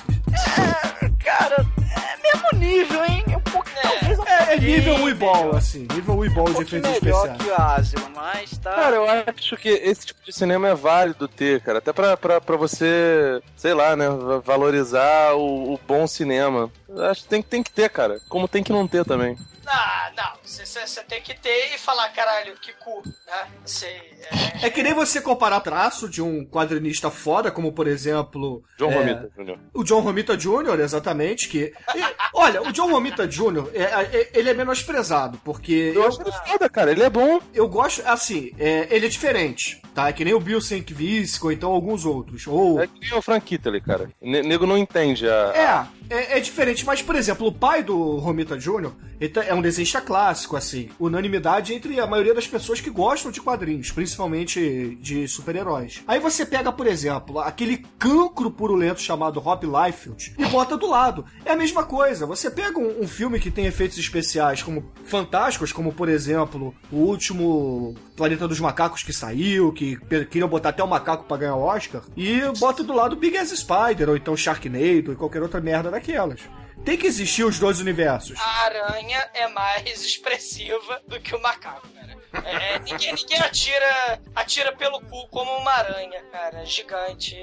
[0.58, 3.24] É, cara, é mesmo nível, hein?
[3.28, 3.82] Um pouco, é.
[3.82, 4.21] talvez um
[4.52, 5.88] É, nível Weeball, assim.
[5.94, 7.38] Nível Weeball um de efeitos melhor especiais.
[7.42, 8.72] que o Asylum, mas tá...
[8.74, 11.78] Cara, eu acho que esse tipo de cinema é válido ter, cara.
[11.78, 16.70] Até pra, pra, pra você, sei lá, né, va- valorizar o, o bom cinema.
[16.90, 18.20] Eu acho que tem, tem que ter, cara.
[18.30, 19.38] Como tem que não ter também.
[19.66, 20.41] Ah, não.
[20.52, 23.48] Você tem que ter e falar, caralho, que cu, né?
[23.66, 24.68] Cê, é...
[24.68, 28.62] É que nem você comparar traço de um quadrinista foda, como por exemplo.
[28.78, 29.58] John é, Romita Jr.
[29.74, 31.74] O John Romita Jr., exatamente, que.
[31.96, 35.94] e, olha, o John Romita Jr., é, é, ele é menosprezado, porque.
[35.96, 36.92] Eu acho ele foda, cara.
[36.92, 37.40] Ele é bom.
[37.54, 40.10] Eu gosto, assim, é, ele é diferente, tá?
[40.10, 42.46] É que nem o Bill Sienkiewicz, ou então alguns outros.
[42.46, 42.82] Ou.
[42.82, 44.10] É que nem o Frank Italy, cara.
[44.22, 45.88] Ne- nego não entende a...
[46.10, 48.92] É, é, é diferente, mas, por exemplo, o pai do Romita Jr.
[49.20, 50.02] ele tá- é um desenhista
[50.42, 56.04] clássico, assim, unanimidade entre a maioria das pessoas que gostam de quadrinhos, principalmente de super-heróis.
[56.08, 61.26] Aí você pega, por exemplo, aquele cancro purulento chamado Rob Liefeld e bota do lado.
[61.46, 62.26] É a mesma coisa.
[62.26, 66.98] Você pega um, um filme que tem efeitos especiais como fantásticos, como, por exemplo, o
[66.98, 69.98] último Planeta dos Macacos que saiu, que
[70.30, 73.50] queriam botar até o macaco pra ganhar o Oscar, e bota do lado Big Ass
[73.50, 76.42] Spider, ou então Sharknado, e qualquer outra merda daquelas.
[76.84, 78.40] Tem que existir os dois universos.
[78.40, 82.12] A aranha é mais expressiva do que o macaco, cara.
[82.46, 87.38] É, ninguém, ninguém atira, atira pelo cu como uma aranha, cara, gigante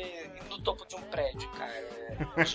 [0.48, 1.88] no topo de um prédio, cara.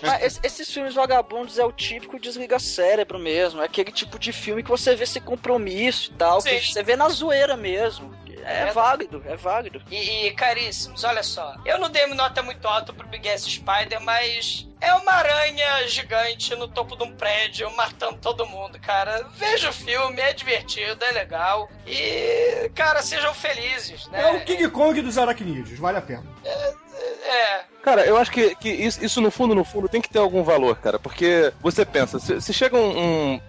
[0.02, 3.62] Mas esse- esses filmes vagabundos é o típico desliga cérebro mesmo.
[3.62, 6.42] É aquele tipo de filme que você vê sem compromisso e tal.
[6.42, 8.12] Que você vê na zoeira mesmo.
[8.44, 8.72] É É.
[8.72, 9.82] válido, é válido.
[9.90, 11.54] E, e, caríssimos, olha só.
[11.64, 16.54] Eu não dei nota muito alta pro Big Ass Spider, mas é uma aranha gigante
[16.54, 19.26] no topo de um prédio matando todo mundo, cara.
[19.34, 21.70] Veja o filme, é divertido, é legal.
[21.86, 24.20] E, cara, sejam felizes, né?
[24.22, 26.24] É o King Kong dos aracnídeos, vale a pena.
[26.44, 30.18] É, Cara, eu acho que, que isso, isso, no fundo, no fundo, tem que ter
[30.18, 30.98] algum valor, cara.
[30.98, 32.98] Porque você pensa, se, se chega um,
[33.34, 33.40] um-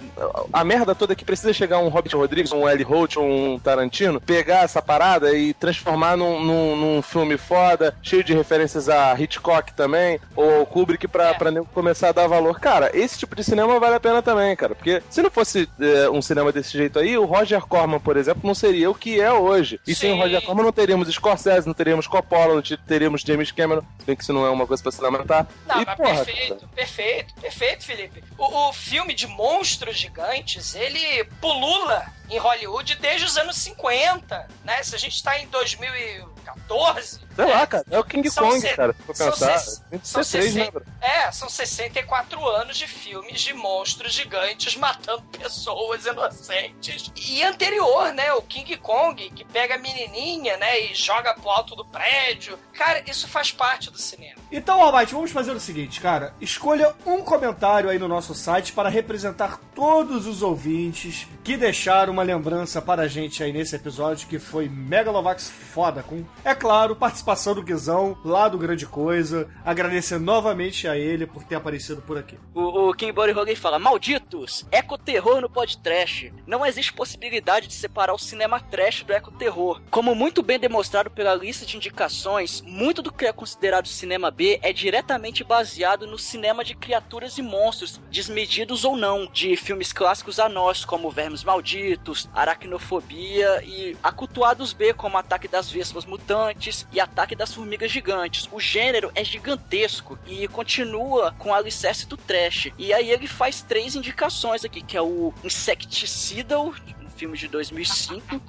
[0.52, 4.20] A merda toda é que precisa chegar um Robert Rodrigues, um Eli Roth, um Tarantino,
[4.20, 9.74] pegar essa parada e transformar num, num, num filme foda, cheio de referências a Hitchcock
[9.74, 11.34] também, ou Kubrick, pra, É.
[11.34, 12.60] pra começar a dar valor.
[12.60, 14.76] Cara, esse tipo de cinema vale a pena também, cara.
[14.76, 18.42] Porque se não fosse é, um cinema desse jeito aí, o Roger Corman, por exemplo,
[18.44, 19.80] não seria o que é hoje.
[19.88, 20.22] E sem o Sim.
[20.22, 24.34] Roger Corman não teríamos Scorsese, não teríamos Coppola, não te- teríamos James Cameron, que isso
[24.34, 25.48] não é uma coisa pra se lamentar.
[25.68, 28.24] Não, e, mas porra, perfeito, cara, perfeito, perfeito, Felipe.
[28.38, 34.82] O, o filme de monstros gigantes, ele pulula em Hollywood desde os anos 50, né?
[34.84, 37.10] Se a gente tá em 2014...
[37.36, 37.54] sei né?
[37.54, 39.60] lá, cara, é o King São Kong, se- cara, se for são pensar.
[40.04, 40.86] são ser três, né, 60 bro?
[41.02, 47.12] É, são 64 anos de filmes de monstros gigantes matando pessoas inocentes.
[47.16, 51.76] E anterior, né, o King Kong, que pega a menininha, né, e joga pro alto
[51.76, 52.58] do prédio.
[52.74, 54.36] Cara, isso faz parte do cinema.
[54.52, 56.34] Então, Almighty, vamos fazer o seguinte, cara.
[56.40, 62.24] Escolha um comentário aí no nosso site para representar todos os ouvintes que deixaram uma
[62.24, 67.54] lembrança para a gente aí nesse episódio que foi Megalovax foda, com, é claro, participação
[67.54, 69.50] do Guizão lá do Grande Coisa.
[69.66, 72.38] Agradecer novamente a ele por ter aparecido por aqui.
[72.54, 76.34] O, o Body Hogan fala: Malditos, ecoterror no podcast.
[76.48, 79.82] Não existe possibilidade de separar o cinema trash do ecoterror.
[79.92, 84.58] Como muito bem demonstrado pela lista de indicações, muito do que é considerado cinema B
[84.62, 90.40] é diretamente baseado no cinema de criaturas e monstros, desmedidos ou não, de filmes clássicos
[90.40, 97.00] a nós, como Vermes Malditos, Aracnofobia e acultuados B, como Ataque das Vespas Mutantes e
[97.00, 98.48] Ataque das Formigas Gigantes.
[98.52, 102.72] O gênero é gigantesco e continua com o alicerce do trash.
[102.78, 108.42] E aí ele faz três indicações aqui, que é o Insecticidal, um filme de 2005.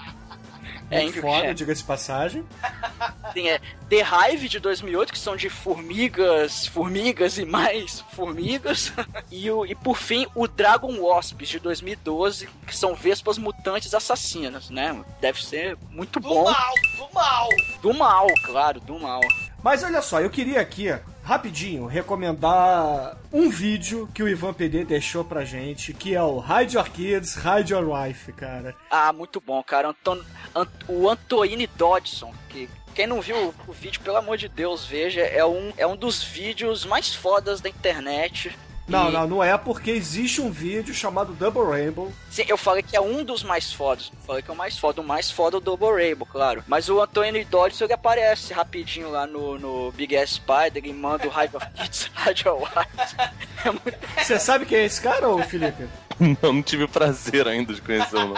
[0.90, 2.44] É, em- foda, diga-se de passagem.
[3.34, 3.96] Tem é, The
[4.30, 8.92] Hive de 2008, que são de formigas, formigas e mais formigas.
[9.30, 14.70] e, o, e por fim, o Dragon Wasps de 2012, que são vespas mutantes assassinas,
[14.70, 15.02] né?
[15.20, 16.44] Deve ser muito Do bom.
[16.44, 17.48] mal, do mal.
[17.82, 19.20] Do mal, claro, do mal.
[19.62, 20.86] Mas olha só, eu queria aqui,
[21.26, 26.76] rapidinho, recomendar um vídeo que o Ivan PD deixou pra gente, que é o Hide
[26.76, 28.74] Your Kids, Hide Your Wife, cara.
[28.88, 29.88] Ah, muito bom, cara.
[29.88, 30.20] Anton,
[30.54, 35.20] Ant- o Antoine Dodson, que quem não viu o vídeo, pelo amor de Deus, veja,
[35.20, 38.56] é um, é um dos vídeos mais fodas da internet.
[38.88, 42.12] Não, E- não, não é porque existe um vídeo chamado Double Rainbow.
[42.30, 44.12] Sim, eu falei que é um dos mais fodas.
[44.26, 45.00] Falei que é o mais foda.
[45.00, 46.62] O mais foda é o Double Rainbow, claro.
[46.68, 51.26] Mas o Anthony Dodson, ele aparece rapidinho lá no, no Big Ass Spider e manda
[51.26, 53.16] o Hive of Kids Radio Wise.
[53.64, 53.98] É muito...
[54.22, 55.86] Você sabe quem é esse cara, ô Felipe?
[56.18, 58.32] Não, não tive o prazer ainda de conhecê-lo.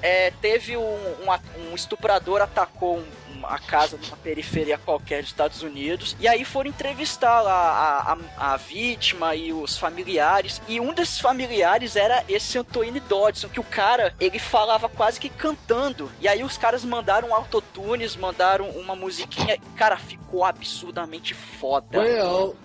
[0.00, 3.04] É, teve um, um, um estuprador atacou um-
[3.38, 6.16] uma casa numa periferia qualquer dos Estados Unidos.
[6.20, 10.60] E aí foram entrevistar lá a, a, a vítima e os familiares.
[10.68, 15.28] E um desses familiares era esse Antoine Dodson que o cara ele falava quase que
[15.28, 16.10] cantando.
[16.20, 19.58] E aí os caras mandaram autotunes mandaram uma musiquinha.
[19.76, 21.98] Cara ficou absurdamente foda.
[21.98, 22.56] Well,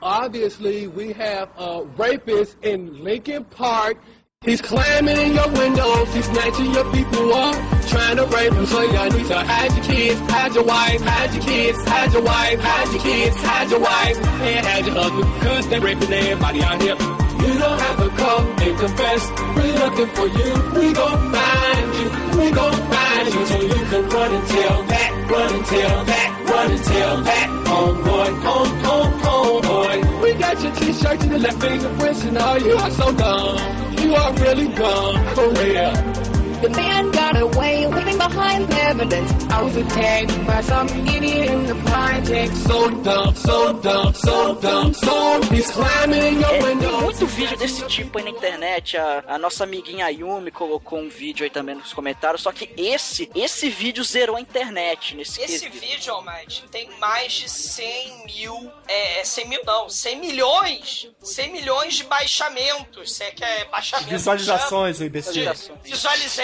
[0.00, 3.98] obviously we have a rapist in Lincoln Park.
[4.44, 7.54] He's climbing in your windows, he's snatching your people up,
[7.86, 8.66] trying to rape them.
[8.66, 12.22] So y'all need to hide your kids, hide your wife, hide your kids, hide your
[12.22, 16.62] wife, hide your kids, hide your wife, and hide your husband, cause they're raping everybody
[16.64, 17.21] out here.
[17.42, 22.38] You don't have to come and confess, we're looking for you, we gon' find you,
[22.38, 26.50] we gon' find you, so you can run and tell that, run and tell that,
[26.50, 30.22] run and tell that, homeboy, home, home, homeboy.
[30.22, 34.14] We got your t-shirts and the left fingerprints and all, you are so dumb, you
[34.14, 36.31] are really dumb, for real.
[36.62, 39.32] The man got away, leaving behind evidence.
[39.50, 42.54] I was attacked by some idiot in the project.
[42.56, 47.00] So dumb, so dumb, so dumb, so he's climbing your É, tem window.
[47.02, 48.96] muito vídeo desse tipo aí na internet.
[48.96, 52.42] A, a nossa amiguinha Ayumi colocou um vídeo aí também nos comentários.
[52.42, 55.84] Só que esse, esse vídeo zerou a internet nesse Esse quesito.
[55.84, 58.70] vídeo, Almighty, tem mais de 100 mil.
[58.86, 61.08] É, 100 mil não, 100 milhões.
[61.20, 63.10] 100 milhões de baixamentos.
[63.12, 64.10] Você quer baixamento?
[64.10, 65.42] Visualizações, o imbecil.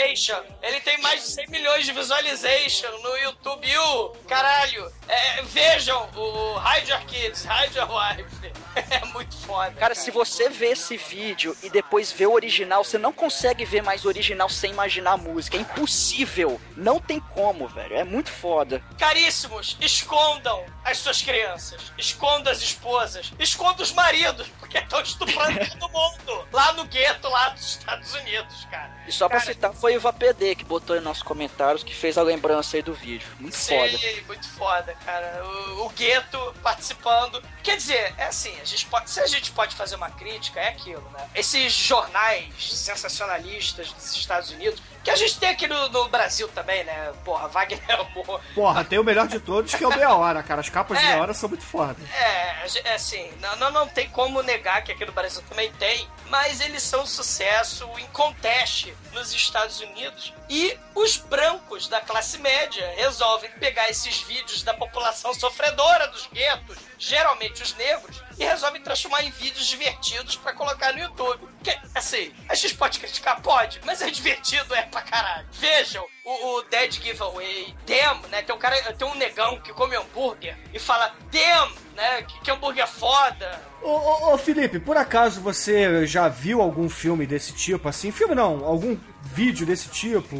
[0.09, 0.42] Visualization.
[0.62, 3.79] Ele tem mais de 100 milhões de visualization no YouTube.
[3.79, 4.09] U.
[4.27, 4.90] Caralho.
[5.09, 8.53] É, vejam o Hide Your Kids, Hide Your Wife.
[8.90, 9.73] É muito foda.
[9.73, 13.83] Cara, se você vê esse vídeo e depois vê o original, você não consegue ver
[13.83, 15.57] mais o original sem imaginar a música.
[15.57, 16.61] É impossível.
[16.77, 17.97] Não tem como, velho.
[17.97, 18.81] É muito foda.
[18.97, 21.92] Caríssimos, escondam as suas crianças.
[21.99, 23.33] Escondam as esposas.
[23.40, 26.47] Escondam os maridos, porque estão estuprando todo mundo.
[26.53, 28.97] Lá no gueto, lá dos Estados Unidos, cara.
[29.09, 31.95] E só pra Cara, citar, foi o VAPD que botou aí nos nossos comentários que
[31.95, 33.29] fez a lembrança aí do vídeo.
[33.39, 33.99] Muito foda.
[33.99, 35.45] Sei, muito foda, cara.
[35.45, 37.43] O, o gueto participando.
[37.63, 40.69] Quer dizer, é assim, a gente pode, se a gente pode fazer uma crítica, é
[40.69, 41.29] aquilo, né?
[41.35, 46.85] Esses jornais sensacionalistas dos Estados Unidos, que a gente tem aqui no, no Brasil também,
[46.85, 47.13] né?
[47.25, 47.81] Porra, Wagner
[48.15, 48.43] Moura.
[48.55, 50.61] Porra, tem o melhor de todos que é o Meia Hora, cara.
[50.61, 51.09] As capas de É.
[51.09, 51.97] Meia Hora são muito foda.
[52.15, 56.09] É, é assim, não, não, não tem como negar que aqui no Brasil também tem,
[56.29, 60.33] mas eles são um sucesso em conteste nos Estados Unidos.
[60.49, 66.79] E os brancos da classe média resolvem pegar esses vídeos da população sofredora dos guetos,
[66.99, 71.47] geralmente os negros, e resolvem transformar em vídeos divertidos pra colocar no YouTube.
[71.63, 73.41] Que, assim, a gente pode criticar?
[73.43, 75.47] Pode, mas é divertido, é pra caralho.
[75.53, 78.43] Vejam o, o Dead Giveaway, Damn, né?
[78.43, 82.23] Tem um cara, tem um negão que come hambúrguer e fala Damn, né?
[82.23, 83.61] Que, que hambúrguer foda.
[83.83, 88.11] Ô, ô, ô, Felipe, por acaso você já viu algum filme desse tipo, assim?
[88.11, 88.97] Filme não, algum
[89.38, 90.37] vídeo desse tipo,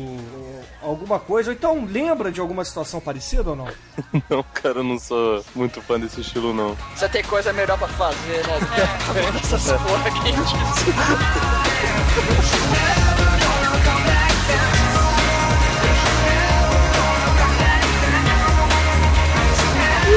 [0.83, 1.51] alguma coisa?
[1.51, 3.69] Ou então lembra de alguma situação parecida ou não?
[4.29, 6.77] Não, cara, eu não sou muito fã desse estilo, não.
[6.97, 8.59] Você tem coisa melhor pra fazer, né?
[9.13, 10.53] Vendo essas porra quentes.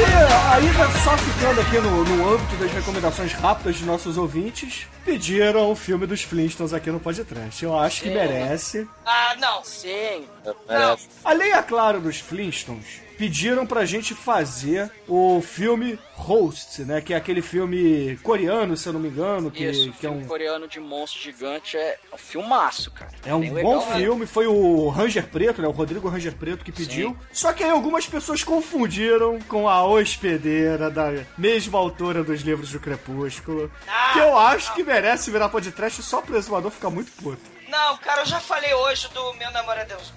[0.06, 5.76] ainda só ficando aqui no, no âmbito das recomendações rápidas de nossos ouvintes, pediram o
[5.76, 7.64] filme dos Flintstones aqui no podcast.
[7.64, 8.16] Eu acho que Sim.
[8.16, 8.88] merece.
[9.06, 9.64] Ah, não.
[9.64, 10.26] Sim.
[10.68, 11.08] Merece.
[11.24, 17.02] Além, é claro, dos Flintstones, pediram pra gente fazer o filme Host, né?
[17.02, 20.10] Que é aquele filme coreano, se eu não me engano, que, Isso, o que é
[20.10, 23.12] filme um, coreano de monstro gigante é um filmaço, cara.
[23.24, 23.96] é um Bem bom legal, né?
[23.96, 24.26] filme.
[24.26, 25.68] Foi o Ranger Preto, né?
[25.68, 27.16] O Rodrigo Ranger Preto que pediu.
[27.32, 32.80] Só que aí algumas pessoas confundiram com a hospedeira da mesma autora dos livros do
[32.80, 33.72] Crepúsculo.
[34.14, 37.52] que eu acho que merece virar podcast só pro exumador ficar muito puto.
[37.70, 40.12] Não, cara, eu já falei hoje do meu namorado Deus.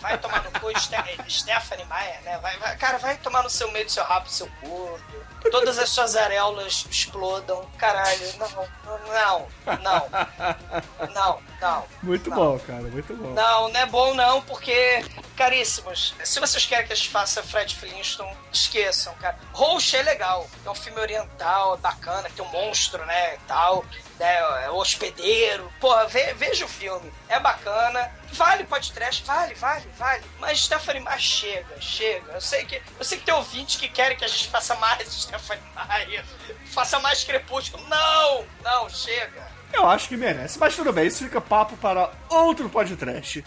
[0.00, 0.96] Vai tomar no cu, Ste
[1.28, 2.38] Stephanie Meyer, né?
[2.38, 5.26] Vai, vai- cara, vai tomar no seu meio do seu rabo, do seu gordo.
[5.50, 7.64] Todas as suas areolas explodam.
[7.78, 8.68] Caralho, não,
[9.06, 9.46] não,
[9.82, 10.08] não,
[11.14, 11.84] não, não.
[12.02, 12.36] Muito não.
[12.36, 13.30] bom, cara, muito bom.
[13.34, 15.04] Não, não é bom não, porque,
[15.36, 19.38] caríssimos, se vocês querem que a gente faça Fred Flintstone, esqueçam, cara.
[19.52, 23.84] Roche é legal, é um filme oriental, é bacana, tem um monstro, né, e tal,
[24.18, 25.72] né, é hospedeiro.
[25.80, 28.12] Porra, ve- veja o filme, é bacana.
[28.30, 30.22] Vale podcast, vale, vale, vale.
[30.38, 32.32] Mas Stephanie Meyer chega, chega.
[32.34, 34.98] Eu sei que, eu sei que tem ouvintes que querem que a gente faça mais
[35.28, 36.24] Stephanie Meyer,
[36.66, 37.86] faça mais Crepúsculo.
[37.88, 39.46] Não, não, chega.
[39.72, 43.44] Eu acho que merece, mas tudo bem, isso fica papo para outro podcast.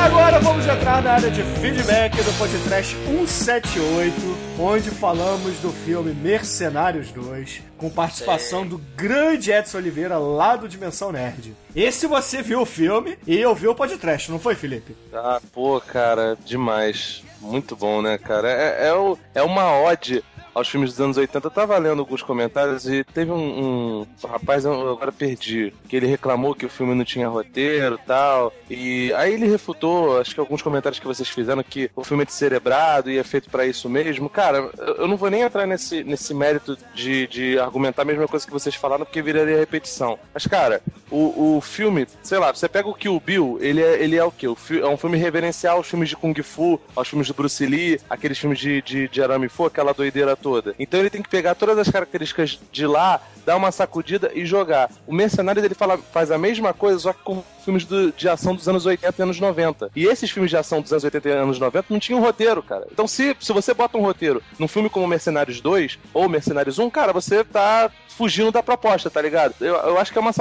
[0.00, 4.14] Agora vamos entrar na área de feedback do podcast 178,
[4.58, 11.10] onde falamos do filme Mercenários 2, com participação do grande Edson Oliveira lá do Dimensão
[11.10, 11.54] Nerd.
[11.74, 14.96] Esse você viu o filme e ouviu o podcast, não foi, Felipe?
[15.12, 17.22] Ah, pô, cara, demais.
[17.40, 18.50] Muito bom, né, cara?
[18.50, 20.24] É, é, é uma ode
[20.54, 21.46] aos filmes dos anos 80.
[21.46, 26.06] Eu tava lendo alguns comentários e teve um, um rapaz, eu agora perdi, que ele
[26.06, 28.52] reclamou que o filme não tinha roteiro e tal.
[28.70, 32.26] E aí ele refutou, acho que alguns comentários que vocês fizeram, que o filme é
[32.26, 34.28] descerebrado e é feito pra isso mesmo.
[34.28, 38.46] Cara, eu não vou nem entrar nesse, nesse mérito de, de argumentar a mesma coisa
[38.46, 40.18] que vocês falaram, porque viraria repetição.
[40.32, 40.80] Mas, cara,
[41.10, 44.30] o, o filme, sei lá, você pega o Kill Bill, ele é, ele é o
[44.30, 44.46] quê?
[44.48, 47.64] O fi- é um filme reverencial aos filmes de Kung Fu, aos filmes do Bruce
[47.66, 50.74] Lee, aqueles filmes de, de, de arame fu, aquela doideira toda.
[50.78, 54.90] Então ele tem que pegar todas as características de lá, dar uma sacudida e jogar.
[55.06, 55.76] O Mercenários ele
[56.12, 59.22] faz a mesma coisa, só que com filmes do- de ação dos anos 80 e
[59.22, 59.90] anos 90.
[59.94, 62.86] E esses filmes de ação dos anos 80 e anos 90 não tinham roteiro, cara.
[62.90, 66.88] Então se, se você bota um roteiro num filme como Mercenários 2 ou Mercenários 1,
[66.88, 69.54] cara, você tá fugindo da proposta, tá ligado?
[69.60, 70.32] Eu, eu acho que é uma,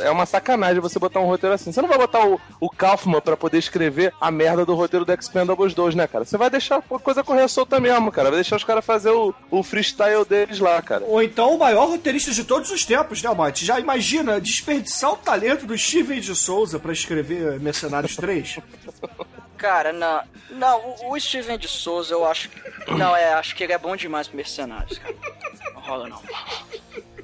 [0.00, 1.72] é uma sacanagem você botar um roteiro assim.
[1.72, 5.12] Você não vai botar o, o Kaufman pra poder escrever a merda do roteiro do
[5.14, 6.26] Expendables 2, né, cara?
[6.26, 8.28] Você vai deixar a coisa correr solta mesmo, cara.
[8.28, 11.04] Vai deixar os caras fazer o, o freestyle deles lá, cara.
[11.06, 13.64] Ou então o maior roteirista de todos os tempos, né, Mate?
[13.64, 18.58] Já imagina desperdiçar o talento do Steven de Souza pra escrever Mercenários 3?
[19.56, 20.22] Cara, não.
[20.50, 22.60] Não, o, Steven de Souza, eu acho que.
[22.92, 25.14] Não, é, acho que ele é bom demais pro Mercenários, cara.
[25.74, 26.22] Não rola, não.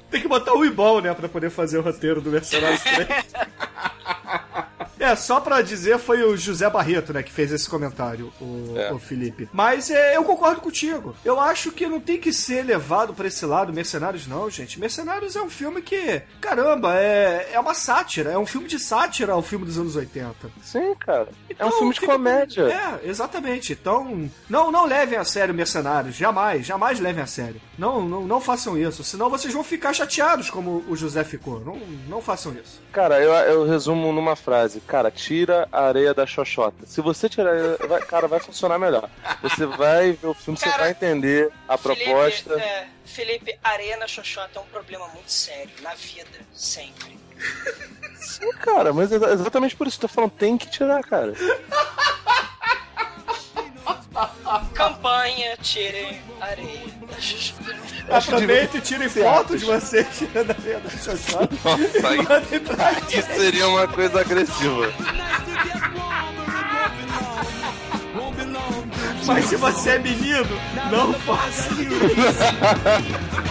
[0.09, 3.07] Tem que botar o Ibol, né, pra poder fazer o roteiro do Mercenários 3.
[5.03, 8.93] É, só pra dizer, foi o José Barreto, né, que fez esse comentário, o, É.
[8.93, 9.49] o Felipe.
[9.51, 11.13] Mas é, eu concordo contigo.
[11.25, 14.79] Eu acho que não tem que ser levado pra esse lado Mercenários, não, gente.
[14.79, 18.31] Mercenários é um filme que, caramba, é, é uma sátira.
[18.31, 20.33] É um filme de sátira ao filme dos anos 80.
[20.61, 21.27] Sim, cara.
[21.59, 22.63] É um Então, filme de comédia.
[23.03, 23.73] É, exatamente.
[23.73, 26.15] Então, não, não levem a sério Mercenários.
[26.15, 27.61] Jamais, jamais levem a sério.
[27.77, 29.03] Não, não, não façam isso.
[29.03, 31.59] Senão vocês vão ficar chateados como o José ficou.
[31.59, 31.75] Não,
[32.07, 32.81] não façam isso.
[32.91, 34.79] Cara, eu, eu resumo numa frase.
[34.81, 36.85] Cara, tira a areia da xoxota.
[36.85, 37.53] Se você tirar,
[37.87, 39.09] vai, cara, vai funcionar melhor.
[39.41, 42.49] Você vai ver o filme, você Cara, vai entender a proposta.
[42.51, 47.17] Felipe, é, Felipe, areia na xoxota é um problema muito sério na vida, sempre.
[48.15, 51.33] Sim, cara, mas é exatamente por isso que eu tô falando, tem que tirar, cara.
[54.73, 56.93] Campanha, tirem areia.
[58.09, 61.49] Aproveitem e tirem foto de vocês tirando a areia da xoxota.
[61.63, 64.93] Nossa, isso seria uma coisa agressiva.
[69.25, 70.59] Mas se você é menino,
[70.91, 71.69] não faça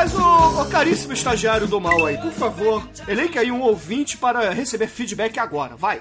[0.00, 4.86] Mas o, caríssimo estagiário do mal aí, por favor, elenque aí um ouvinte para receber
[4.86, 6.00] feedback agora, vai.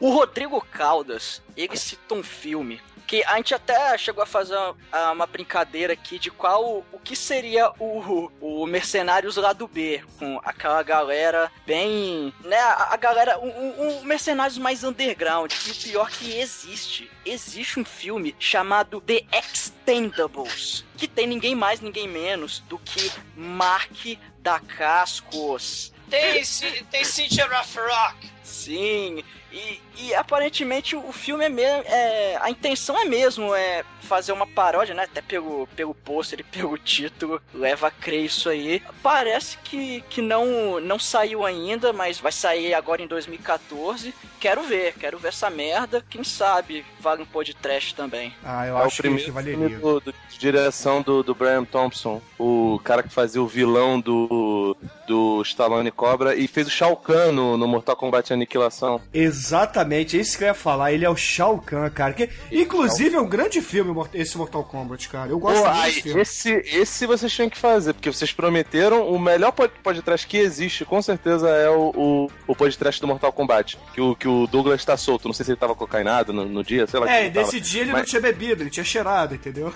[0.00, 1.76] O Rodrigo Caldas, ele
[2.10, 2.80] um filme
[3.14, 7.14] que a gente até chegou a fazer uma, uma brincadeira aqui de qual o que
[7.14, 13.38] seria o, o Mercenários lá do B, com aquela galera bem, né, a, a galera,
[13.38, 19.22] um, um, Mercenários mais underground, e o pior que existe, existe um filme chamado The
[19.32, 25.92] Extendables, que tem ninguém mais, ninguém menos do que Mark da Cascos.
[26.10, 26.42] Tem,
[26.90, 28.34] tem Cynthia Rothrock.
[28.42, 29.24] Sim,
[29.54, 31.82] e, e aparentemente o filme é mesmo.
[31.86, 35.04] É, a intenção é mesmo é fazer uma paródia, né?
[35.04, 38.82] Até pelo, pelo pôster e pelo título, leva a crer isso aí.
[39.02, 44.12] Parece que, que não, não saiu ainda, mas vai sair agora em 2014.
[44.40, 46.04] Quero ver, quero ver essa merda.
[46.10, 48.34] Quem sabe vale um pô de trash também.
[48.44, 49.78] Ah, eu é o acho que primeiro filme valeria.
[49.78, 54.76] do, do- de direção do, do Brian Thompson, o cara que fazia o vilão do,
[55.06, 59.00] do Stallone Cobra e fez o Shao Kahn no, no Mortal Kombat Aniquilação.
[59.44, 60.92] Exatamente, é isso que eu ia falar.
[60.92, 62.14] Ele é o Shao Kahn, cara.
[62.14, 65.30] Que, inclusive, é um grande filme esse Mortal Kombat, cara.
[65.30, 66.20] Eu gosto muito desse filme.
[66.22, 70.86] esse, esse vocês tinham que fazer, porque vocês prometeram o melhor pod- podcast que existe,
[70.86, 73.78] com certeza é o, o, o podcast do Mortal Kombat.
[73.92, 75.28] Que o, que o Douglas tá solto.
[75.28, 77.06] Não sei se ele tava cocainado no, no dia, sei lá.
[77.10, 77.46] É, que ele tava.
[77.46, 79.74] nesse dia ele não Mas- tinha bebido, ele tinha cheirado, entendeu?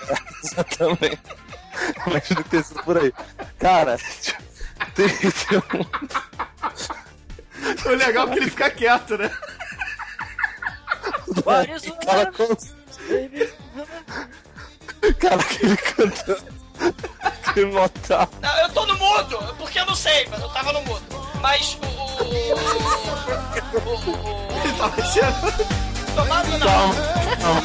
[0.42, 1.18] Exatamente.
[2.06, 3.12] Imagina ter sido por aí.
[3.58, 3.98] Cara,
[4.94, 6.49] tem, tem um.
[7.86, 9.30] O legal é que ele fica quieto, né?
[11.44, 12.74] What is Cara, cons-
[15.18, 16.60] Cara, aquele cantando.
[17.54, 18.28] Que mortal.
[18.40, 21.02] Não, eu tô no mudo, porque eu não sei, mas eu tava no mudo.
[21.40, 21.86] Mas o.
[21.86, 25.52] o, o, o, o, Ele tava cheirando.
[26.14, 26.66] Tomado não.
[26.66, 27.62] Calma, calma.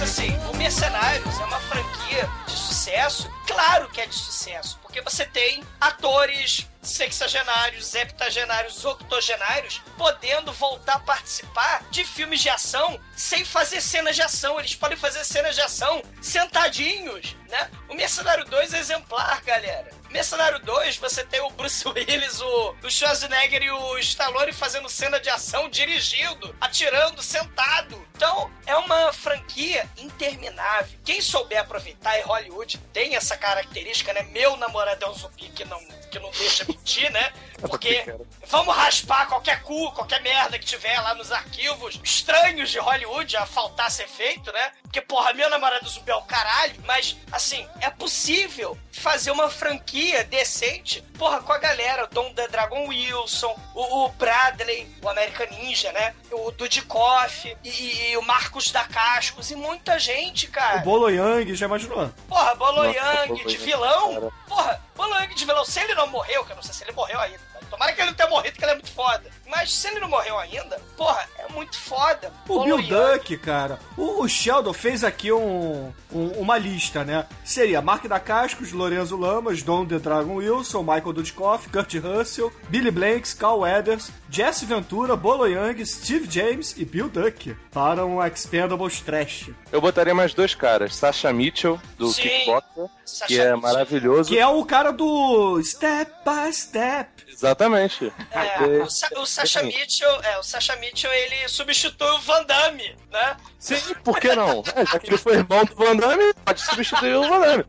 [0.00, 3.30] Mas assim, o Mercenários é uma franquia de sucesso.
[3.46, 11.00] Claro que é de sucesso, porque você tem atores sexagenários, heptagenários, octogenários podendo voltar a
[11.00, 14.58] participar de filmes de ação sem fazer cenas de ação.
[14.58, 17.70] Eles podem fazer cenas de ação sentadinhos, né?
[17.86, 19.99] O Mercenário 2 é exemplar, galera.
[20.10, 25.20] Mercenário 2, você tem o Bruce Willis, o, o Schwarzenegger e o Stallone fazendo cena
[25.20, 28.04] de ação dirigindo, atirando, sentado.
[28.16, 30.98] Então, é uma franquia interminável.
[31.04, 34.22] Quem souber aproveitar, e Hollywood tem essa característica, né?
[34.24, 35.80] Meu namorado é um zumbi que não,
[36.10, 37.32] que não deixa mentir, né?
[37.60, 38.04] Porque
[38.46, 43.46] vamos raspar qualquer cu, qualquer merda que tiver lá nos arquivos estranhos de Hollywood a
[43.46, 44.72] faltar ser feito, né?
[44.90, 46.74] Porque, porra, meu namorado zumbi é o caralho.
[46.84, 52.06] Mas, assim, é possível fazer uma franquia decente, porra, com a galera.
[52.06, 56.12] O Dom The Dragon Wilson, o, o Bradley, o American Ninja, né?
[56.32, 60.78] O Dudikoff e, e o Marcos da Cascos e muita gente, O cara.
[60.78, 62.12] Bolo Yang, já imaginou?
[62.28, 64.14] Porra, Bolo Nossa, Yang de vilão.
[64.14, 64.32] cara.
[64.48, 65.64] Porra, Bolo Yang de vilão.
[65.64, 67.38] Se ele não morreu, que eu não sei se ele morreu ainda.
[67.70, 69.30] Tomara que ele não tenha morrido, que ele é muito foda.
[69.46, 72.32] Mas se ele não morreu ainda, porra, é muito foda.
[72.48, 72.78] O Bill.
[72.82, 73.78] Duck, cara.
[73.96, 77.26] O, o Sheldon fez aqui um, um- uma lista, né?
[77.44, 82.90] Seria Mark da Cascos, Lorenzo Lamas, Don The Dragon Wilson, Michael Dudikoff, Kurt Russell, Billy
[82.90, 89.00] Blanks, Carl Weathers, Jesse Ventura, Bolo Young, Steve James e Bill Duck para um Expendables
[89.00, 89.50] Trash.
[89.72, 90.94] Eu botaria mais dois caras.
[90.94, 92.22] Sasha Mitchell, do Sim.
[92.22, 93.60] Kickboxer, Sasha que é Mitchell.
[93.60, 94.28] maravilhoso.
[94.30, 97.08] Que é o cara do Step by Step.
[97.40, 98.12] Exatamente.
[98.30, 103.36] É, o, o Sasha Mitchell, é, o Sasha Mitchell, ele substitui o Van Damme, né?
[103.58, 104.62] Sim, por que não?
[104.76, 107.64] É, já que ele foi irmão do Van Damme, pode substituir o Van Damme.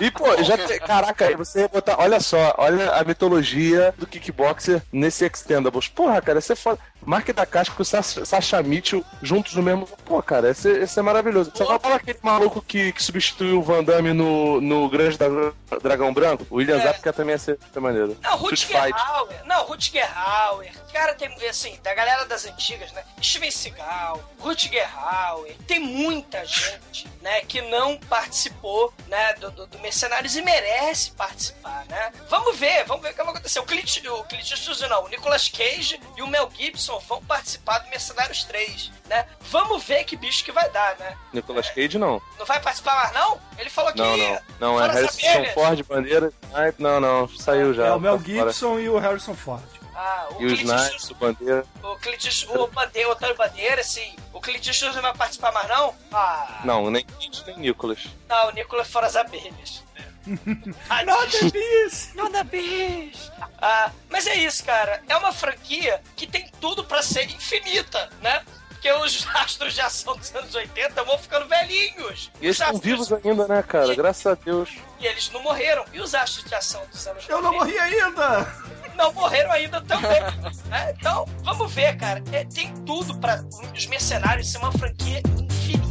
[0.00, 0.78] E, pô, já te...
[0.78, 1.96] Caraca, você botar.
[1.98, 5.88] Olha só, olha a mitologia do kickboxer nesse Extendables.
[5.88, 6.78] Porra, cara, esse é foda.
[7.04, 9.86] Mark da Casca com o Sasha Sasha Mitchell juntos no mesmo.
[10.04, 11.50] Pô, cara, esse, esse é maravilhoso.
[11.54, 15.52] Você vai falar aquele maluco que, que substituiu o Van Damme no, no Grande Dra-
[15.82, 16.46] Dragão Branco?
[16.50, 16.82] O William É.
[16.84, 18.16] Zabka também ia ser, ser maneiro.
[18.22, 18.76] Não, Rutger.
[18.94, 19.44] Hauer.
[19.46, 20.72] Não, Rutger Hauer.
[20.92, 23.02] Cara, tem, assim, da galera das antigas, né?
[23.22, 25.56] Steven Seagal, Rutger Hauer.
[25.66, 31.84] Tem muita gente, né, que não participou, né, do, do, do Mercenários e merece participar,
[31.88, 32.12] né?
[32.28, 33.58] Vamos ver, vamos ver o que vai acontecer.
[33.60, 37.78] O Clint, o Clint Eastwood, não, o Nicolas Cage e o Mel Gibson vão participar
[37.80, 39.26] do Mercenários 3, né?
[39.42, 41.16] Vamos ver que bicho que vai dar, né?
[41.32, 42.20] Nicolas Cage, não.
[42.38, 43.40] Não vai participar mais, não?
[43.58, 44.40] Ele falou que Não, não.
[44.60, 45.54] Não, é Harrison abelhas.
[45.54, 46.32] Ford, bandeira.
[46.52, 47.86] Ai, Não, não, saiu já.
[47.88, 48.34] É o Mel tá fora.
[48.52, 49.62] Gibson e o Harrison Ford.
[49.94, 51.66] Ah, o E os Knights, o bandeira.
[51.82, 55.52] O Clint Eastwood, o Bandeira, o Antônio Bandeira, assim, o Clint Eastwood não vai participar
[55.52, 55.94] mais, não?
[56.10, 58.06] Ah, Não, nem Clint, nem Nicolas.
[58.28, 59.52] não, o Nicolas fora as abelhas.
[59.94, 62.14] Not the Beast!
[62.14, 63.30] Not the Beast!
[63.60, 65.02] Ah, mas é isso, cara.
[65.08, 68.42] É uma franquia que tem tudo pra ser infinita, né?
[68.82, 72.32] porque os astros de ação dos anos 80 vão ficando velhinhos.
[72.40, 73.94] E eles estão vivos ainda, né, cara?
[73.94, 74.70] Graças a Deus.
[74.98, 75.84] E eles não morreram.
[75.92, 78.52] E os astros de ação dos anos Eu não morri ainda!
[78.96, 80.20] Não morreram ainda também.
[80.66, 80.94] né?
[80.98, 82.22] Então, vamos ver, cara.
[82.32, 83.42] É, tem tudo para
[83.74, 85.81] os mercenários ser uma franquia infinita.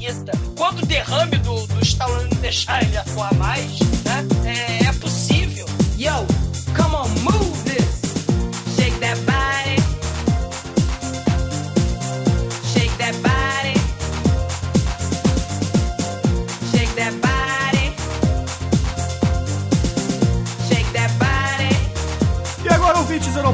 [0.56, 4.26] Quando o derrame do, do Stallone deixar ele atuar mais, né?
[4.46, 5.66] É, é possível.
[5.98, 6.41] Come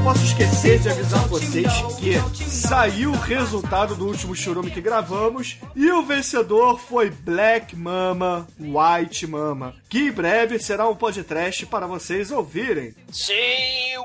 [0.07, 1.67] posso esquecer de avisar vocês
[1.99, 8.47] que saiu o resultado do último churume que gravamos e o vencedor foi Black Mama,
[8.57, 12.95] White Mama, que em breve será um podcast para vocês ouvirem.
[13.11, 13.97] Sim,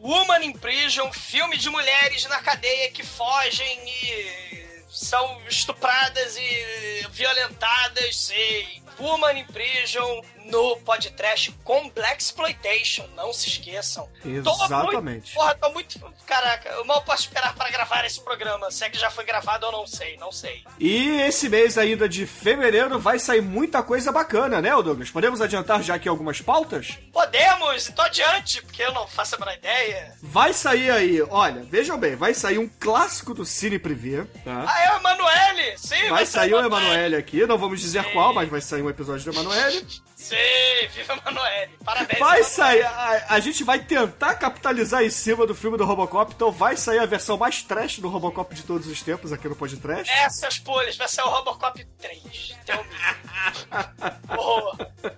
[0.00, 8.16] Woman in Prison, filme de mulheres na cadeia que fogem e são estupradas e violentadas,
[8.16, 8.82] sim.
[8.98, 14.08] Woman in Prison no podcast com Black Exploitation, não se esqueçam.
[14.22, 15.02] Tô Exatamente.
[15.02, 16.14] muito, porra, tô muito.
[16.26, 18.70] Caraca, eu mal posso esperar para gravar esse programa.
[18.70, 20.64] Se é que já foi gravado, eu não sei, não sei.
[20.78, 25.10] E esse mês ainda de fevereiro vai sair muita coisa bacana, né, Douglas?
[25.10, 26.98] Podemos adiantar já aqui algumas pautas?
[27.12, 30.14] Podemos, então adiante, porque eu não faço a menor ideia.
[30.22, 34.64] Vai sair aí, olha, vejam bem, vai sair um clássico do Cine Privé, tá?
[34.66, 35.78] Ah, é o Emanuele!
[35.78, 39.30] Sim, Vai sair o Emanuele aqui, não vamos dizer qual, mas vai sair um episódio
[39.32, 39.86] do Emanuele.
[40.24, 41.72] Sim, viva Emanuele!
[41.84, 42.44] Parabéns, Vai Emanuele.
[42.44, 46.76] sair, a, a gente vai tentar capitalizar em cima do filme do Robocop, então vai
[46.76, 50.10] sair a versão mais trash do Robocop de todos os tempos aqui no podcast.
[50.10, 52.56] Essas pulhas, vai ser o Robocop 3.
[52.64, 52.84] Tem um
[54.34, 54.76] Boa.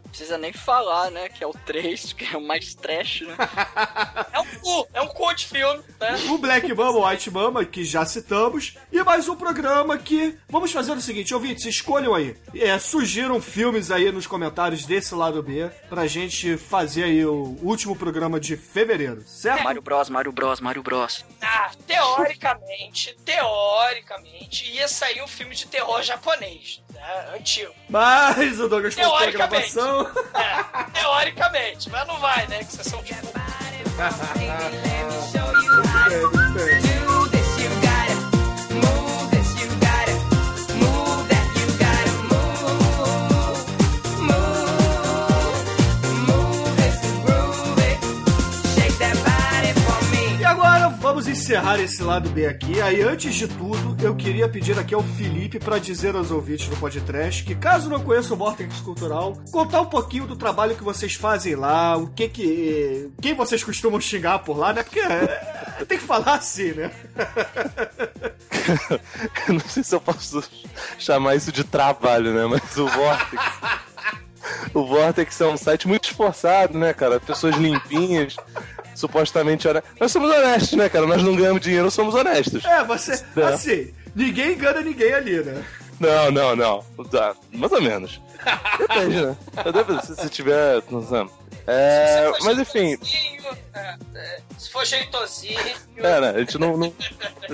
[0.09, 1.29] Precisa nem falar, né?
[1.29, 3.37] Que é o 3, que é o mais trash, né?
[4.67, 6.17] É um cu, é um cu de filme, né?
[6.29, 10.91] O Black Mama, White Mama, que já citamos, e mais um programa que vamos fazer
[10.91, 16.09] o seguinte, ouvintes, escolham aí, é, sugiram filmes aí nos comentários desse lado B pra
[16.09, 19.63] gente fazer aí o último programa de fevereiro, certo?
[19.63, 21.25] Mario Bros, Mario Bros, Mario Bros.
[21.41, 27.37] Ah, teoricamente, teoricamente, ia sair um filme de terror japonês, né?
[27.37, 27.73] Antigo.
[27.89, 30.11] Mas o Douglas faltou a gravação.
[30.35, 32.65] É, teoricamente, mas não vai, né?
[32.65, 33.01] Que vocês são
[34.37, 34.77] tipo.
[36.47, 36.86] Do this,
[51.17, 52.79] vamos encerrar esse lado B aqui.
[52.83, 56.77] Aí, antes de tudo, eu queria pedir aqui ao Felipe pra dizer aos ouvintes do
[56.77, 61.15] podcast que, caso não conheça o Vortex Cultural, contar um pouquinho do trabalho que vocês
[61.15, 63.11] fazem lá, o que que.
[63.23, 64.83] quem vocês costumam xingar por lá, né?
[64.83, 66.91] Porque é, tem que falar assim, né?
[69.49, 70.45] Não sei se eu posso
[70.99, 72.45] chamar isso de trabalho, né?
[72.45, 73.43] Mas o Vortex.
[74.75, 77.19] o Vortex é um site muito esforçado, né, cara?
[77.19, 78.37] Pessoas limpinhas,
[78.97, 79.93] supostamente honestas.
[80.01, 81.07] Nós somos honestos, né, cara?
[81.07, 82.65] Nós não ganhamos dinheiro, somos honestos.
[82.65, 83.23] É, você.
[83.37, 83.43] É.
[83.43, 85.63] Assim, ninguém engana ninguém ali, né?
[86.01, 86.85] Não, não, não.
[87.11, 88.21] Tá, Mais ou menos.
[88.79, 89.37] Depende, né?
[89.73, 90.83] Depende, se você tiver.
[90.91, 91.27] não sei.
[91.67, 92.99] É, Se for mas enfim,
[93.75, 95.59] é, é, se for jeitosinho.
[95.99, 96.29] É, né?
[96.37, 96.77] A gente não.
[96.77, 96.93] não-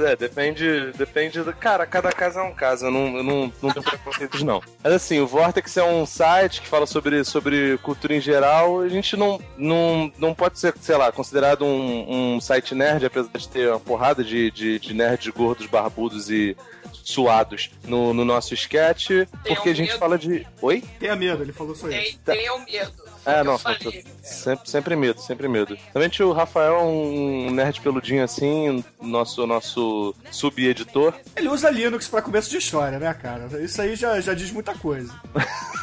[0.05, 0.91] é, depende.
[0.97, 1.53] Depende do.
[1.53, 2.87] Cara, cada caso é um caso.
[2.87, 4.61] Eu não, eu não, não tenho preconceitos, não.
[4.83, 8.81] Mas assim, o Vortex é um site que fala sobre, sobre cultura em geral.
[8.81, 13.31] A gente não, não, não pode ser, sei lá, considerado um, um site nerd, apesar
[13.33, 16.57] de ter uma porrada de, de, de nerds gordos, barbudos e
[16.93, 19.11] suados no, no nosso sketch.
[19.47, 19.99] Porque a gente medo.
[20.01, 20.45] fala de.
[20.61, 20.83] Oi?
[20.99, 22.19] Tenha medo, ele falou só isso.
[22.25, 23.01] Tem, tenham medo.
[23.25, 24.05] É, não, falei.
[24.23, 25.79] sempre, sempre medo, sempre medo.
[25.95, 31.14] Realmente o Rafael é um nerd peludinho assim, nosso, nosso sub-editor.
[31.37, 33.49] Ele usa Linux pra começo de história, né, cara?
[33.62, 35.12] Isso aí já, já diz muita coisa.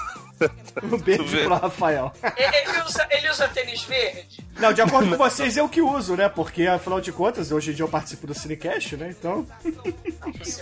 [0.82, 2.14] Um beijo pro Rafael.
[2.38, 4.46] Ele, ele usa, ele usa tênis verde?
[4.58, 6.30] Não, de acordo com vocês, eu que uso, né?
[6.30, 9.10] Porque, afinal de contas, hoje em dia eu participo do Cinecast, né?
[9.10, 9.46] Então.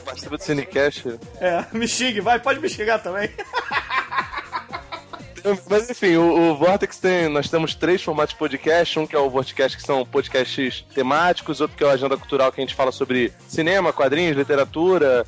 [0.05, 1.19] Participa do Cinecast.
[1.39, 3.29] É, me xingue, vai, pode me xingar também.
[5.69, 7.27] Mas enfim, o, o Vortex tem.
[7.27, 8.99] Nós temos três formatos de podcast.
[8.99, 12.51] Um que é o Vortecast, que são podcasts temáticos, outro que é o Agenda Cultural,
[12.51, 15.25] que a gente fala sobre cinema, quadrinhos, literatura,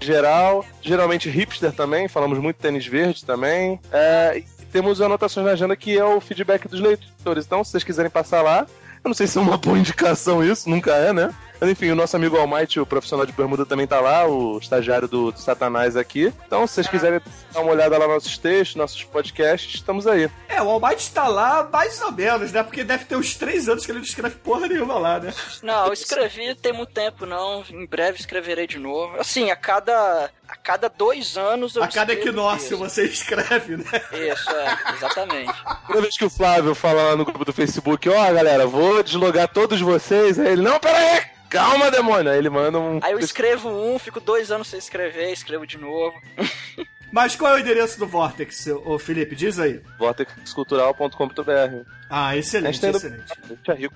[0.00, 0.64] geral.
[0.80, 3.80] Geralmente hipster também, falamos muito tênis verde também.
[3.92, 4.42] É,
[4.72, 7.44] temos anotações na agenda que é o feedback dos leitores.
[7.44, 8.66] Então, se vocês quiserem passar lá,
[9.02, 11.34] eu não sei se é uma boa indicação isso, nunca é, né?
[11.62, 15.30] Enfim, o nosso amigo Almighty, o profissional de bermuda, também tá lá, o estagiário do,
[15.30, 16.32] do Satanás aqui.
[16.46, 17.20] Então, se vocês quiserem
[17.52, 20.30] dar uma olhada lá nos nossos textos, nossos podcasts, estamos aí.
[20.48, 22.62] É, o Almighty tá lá mais ou menos, né?
[22.62, 25.32] Porque deve ter uns três anos que ele não escreve porra nenhuma lá, né?
[25.62, 27.64] Não, eu escrevi tem muito tempo, não.
[27.70, 29.18] Em breve escreverei de novo.
[29.18, 33.84] Assim, a cada, a cada dois anos eu A cada equinócio você escreve, né?
[34.32, 35.52] Isso, é, exatamente.
[35.86, 39.46] Toda vez que o Flávio fala lá no grupo do Facebook, ó, galera, vou deslogar
[39.48, 42.32] todos vocês, aí ele, não, pera aí, calma, demônio.
[42.32, 42.98] Aí ele manda um.
[43.02, 46.20] Aí eu escrevo um, fico dois anos sem escrever, escrevo de novo.
[47.12, 49.34] Mas qual é o endereço do Vortex, ô Felipe?
[49.34, 49.80] Diz aí.
[49.98, 51.84] vortexcultural.com.br.
[52.08, 53.32] Ah, excelente, excelente.
[53.42, 53.94] a gente é rico.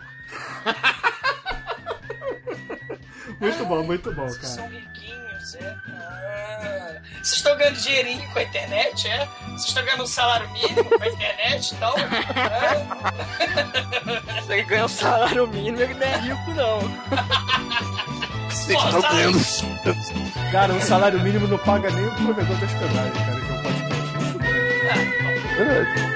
[3.40, 4.70] Muito bom, muito bom, cara.
[5.56, 5.74] É.
[5.92, 9.28] Ah, Vocês estão ganhando dinheirinho com a internet, é?
[9.48, 11.94] Vocês estão ganhando um salário mínimo com a internet e tal?
[11.98, 12.02] É?
[14.40, 16.80] Você ganha um salário mínimo, ele não é rico, não.
[18.50, 19.38] Vocês Pô, estão ganhando.
[20.52, 23.62] Cara, o salário mínimo não paga nem o provedor de hospedagem, cara, que é um
[23.62, 24.14] podcast.
[25.56, 26.13] Verdade.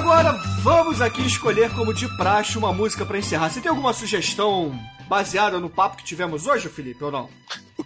[0.00, 0.32] Agora
[0.62, 3.50] vamos aqui escolher como de praxe uma música pra encerrar.
[3.50, 4.72] Você tem alguma sugestão
[5.06, 7.28] baseada no papo que tivemos hoje, Felipe, ou não?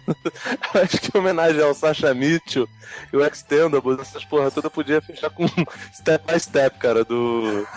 [0.73, 2.69] Acho que em homenagem ao Sasha Mitchell
[3.11, 5.45] e o Extendables, essas porra toda podia fechar com
[5.93, 7.67] Step by Step, cara, do.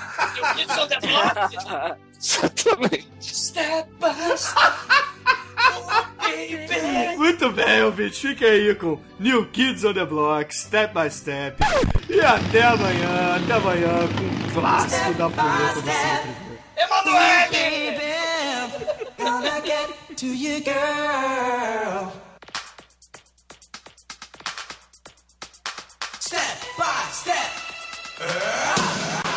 [2.16, 3.08] Exatamente.
[3.20, 5.47] Step by step.
[7.16, 8.28] Muito bem, ouvinte.
[8.28, 11.62] Fique aí com New Kids on the Block, Step by Step.
[12.08, 16.30] E até amanhã, até amanhã com o clássico da punheta do sempre.
[16.76, 17.98] Emanuele!
[26.20, 27.52] Step by step.
[28.18, 29.27] Step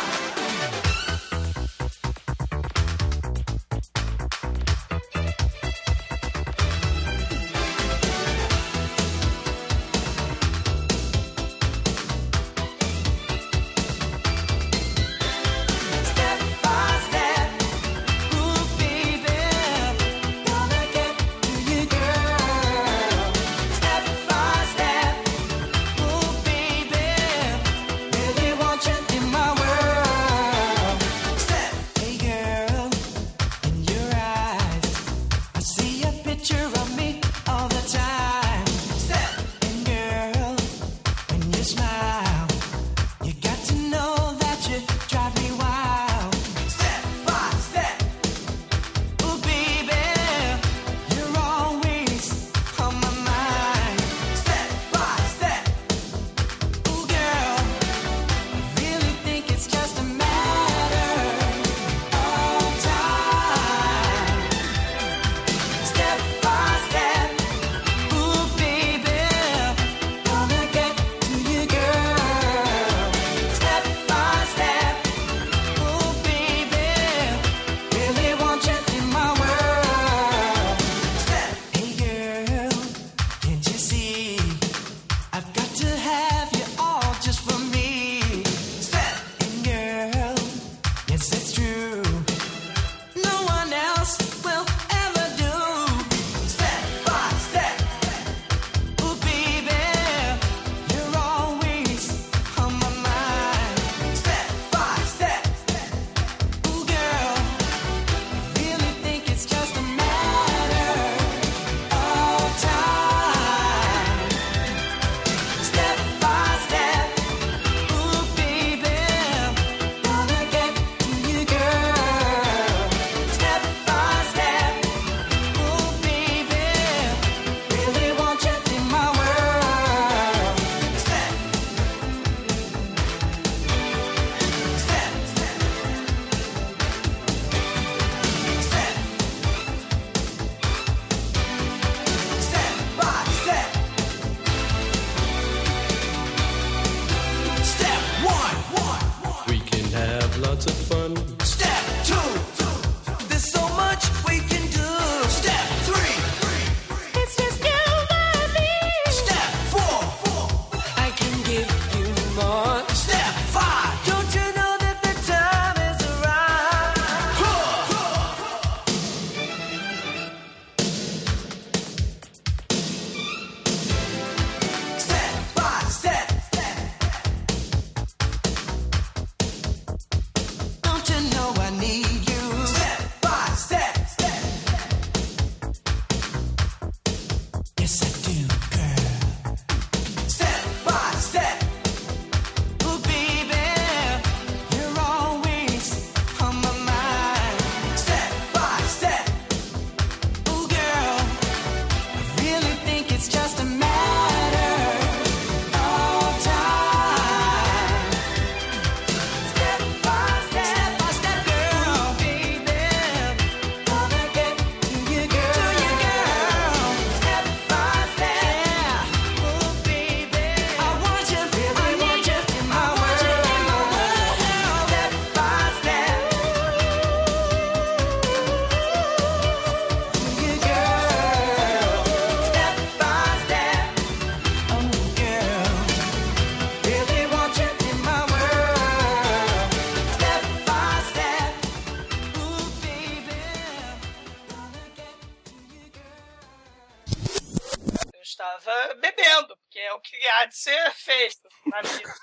[250.52, 252.14] de ser feito na vida.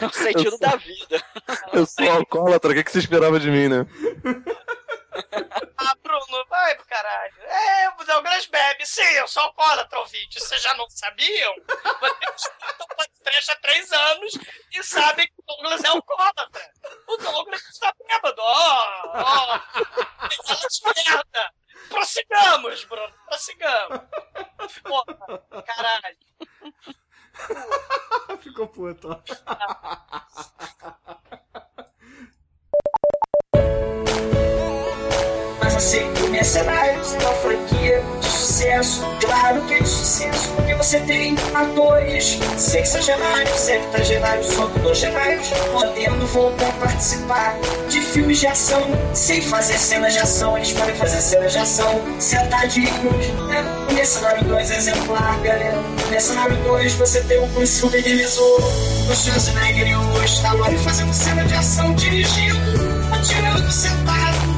[0.00, 1.24] É o sentido da vida.
[1.72, 3.86] Eu sou alcoólatra, o que, que você esperava de mim, né?
[5.76, 7.42] Ah, Bruno, vai pro caralho.
[7.42, 8.86] É, o Douglas bebe.
[8.86, 10.40] Sim, eu sou alcoólatra, ouvinte.
[10.40, 11.54] Vocês já não sabiam?
[12.00, 14.32] Vocês escutam o podcast há três anos
[14.72, 16.72] e sabem que o Douglas é alcoólatra.
[17.08, 18.40] O Douglas está bêbado.
[18.40, 19.60] Ó, ó.
[20.46, 21.52] Fala de merda.
[21.88, 23.14] Prossigamos, Bruno.
[23.26, 24.00] Prossigamos.
[24.82, 26.16] Porra, caralho.
[28.40, 29.22] Ficou puto.
[35.82, 39.02] O Mercenários uma franquia de sucesso.
[39.20, 46.72] Claro que é de sucesso, porque você tem atores sexagenários, septagenários, octogenários, podendo voltar a
[46.74, 47.56] participar
[47.88, 48.80] de filmes de ação,
[49.12, 50.56] sem fazer cenas de ação.
[50.56, 53.26] Eles podem fazer cenas de ação sentadinhos.
[53.48, 53.64] Né?
[53.92, 55.82] Mercenário 2 é exemplar, galera.
[56.10, 61.54] Mercenário 2 você tem o Bruce Willis, o Schwarzenegger e o Stallone fazendo cena de
[61.54, 62.70] ação dirigindo,
[63.12, 64.51] atirando sentado.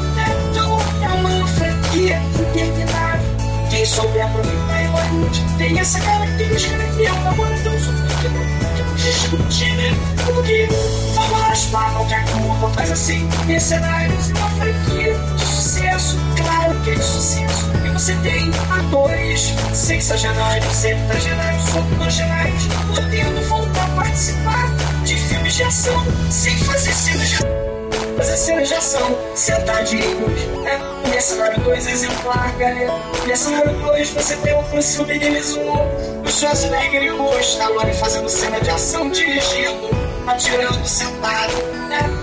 [1.29, 3.35] É uma franquia interminável.
[3.71, 6.93] Quem souber aproveitar em Hollywood tem essa característica né?
[6.97, 9.91] que é uma banda tão que podemos discutir, né?
[10.25, 10.69] Porque
[11.15, 16.95] vamos raspar qualquer curva, faz assim, mercenários é uma franquia de sucesso, claro que é
[16.95, 17.65] de sucesso.
[17.85, 22.63] E você tem atores sexagenários, septagenários, octogenários,
[22.95, 24.71] podendo voltar a participar
[25.05, 27.74] de filmes de ação sem fazer cenas de
[28.17, 30.41] fazer cenas de ação sentadinhos.
[30.67, 32.93] É, Mercenário 2 exemplar, galera.
[33.27, 38.71] Mercenário 2 você tem o Bruce Willis, o, Schwarzenegger e o Stallone fazendo cena de
[38.71, 39.91] ação dirigindo,
[40.27, 41.53] atirando sentado.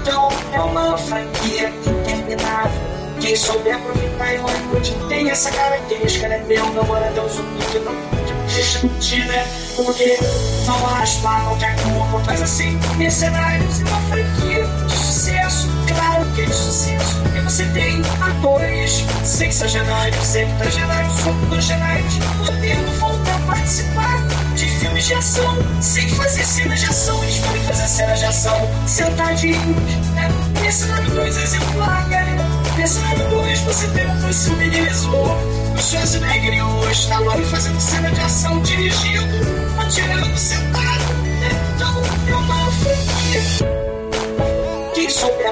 [0.01, 2.91] Então é uma franquia interminável.
[3.21, 6.43] Quem souber aproveitar em Hollywood tem essa característica, né?
[6.47, 9.47] Meu namorado é um zumbi que não pode discutir, né?
[9.75, 10.17] Porque
[10.65, 12.79] vão raspar qualquer curva, faz assim.
[12.97, 14.30] Mercenários é uma franquia
[16.45, 17.21] de sucesso.
[17.35, 24.17] E você tem atores sexagenários, septagenários, octogenários, podendo voltar a participar
[24.55, 27.23] de filmes de ação, sem fazer cenas de ação.
[27.23, 30.29] Eles podem fazer cenas de ação sentadinhos, né?
[30.61, 32.45] Mercenário 2 exemplar, galera.
[32.77, 38.21] Mercenário 2 você tem o Bruce Willis, o Schwarzenegger e o Stallone fazendo cena de
[38.21, 39.25] ação dirigindo,
[39.79, 41.13] atirando sentado.
[41.39, 41.49] né?
[41.75, 43.41] Então é uma franquia.
[44.93, 45.50] Quem souber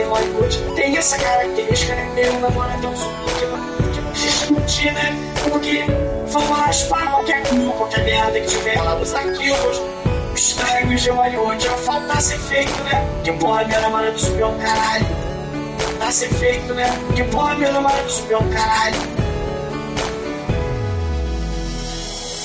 [0.00, 2.10] em Hollywood tem essa característica, né?
[2.16, 5.14] É um zumbi que não pode discutir, né?
[5.48, 5.84] Porque
[6.28, 9.80] vão raspar qualquer curva, qualquer merda que tiver lá nos arquivos.
[10.34, 13.06] Os tragos de Hollywood vai faltar ser feito, né?
[13.22, 15.06] Que porra, meu namorado subiu um caralho.
[15.98, 16.90] Tá ser feito, né?
[17.14, 19.23] Que porra, meu namorado subiu um caralho.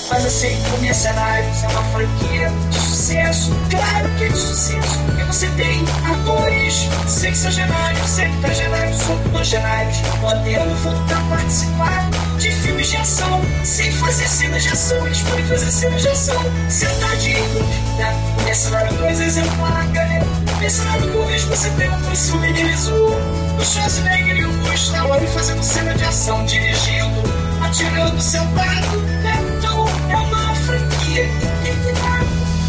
[0.10, 5.00] Mas assim, o Mercenários é uma franquia de sucesso, claro que é de sucesso.
[5.20, 13.42] E você tem atores sexagenários, septagenários, octogenários, podendo voltar a participar de filmes de ação,
[13.64, 15.06] sem fazer cenas de ação.
[15.06, 17.66] Eles podem fazer cenas de ação sentadinhos,
[17.98, 18.36] né?
[18.40, 20.26] O Mercenário 2 é exemplar, galera.
[20.26, 25.62] O Mercenário 2 você tem o Bruce Willis, o o Schwarzenegger e o Stallone fazendo
[25.62, 27.22] cena de ação, dirigindo,
[27.62, 29.04] atirando sentado.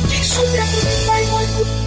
[0.09, 0.61] Jesús you.
[0.61, 1.80] ha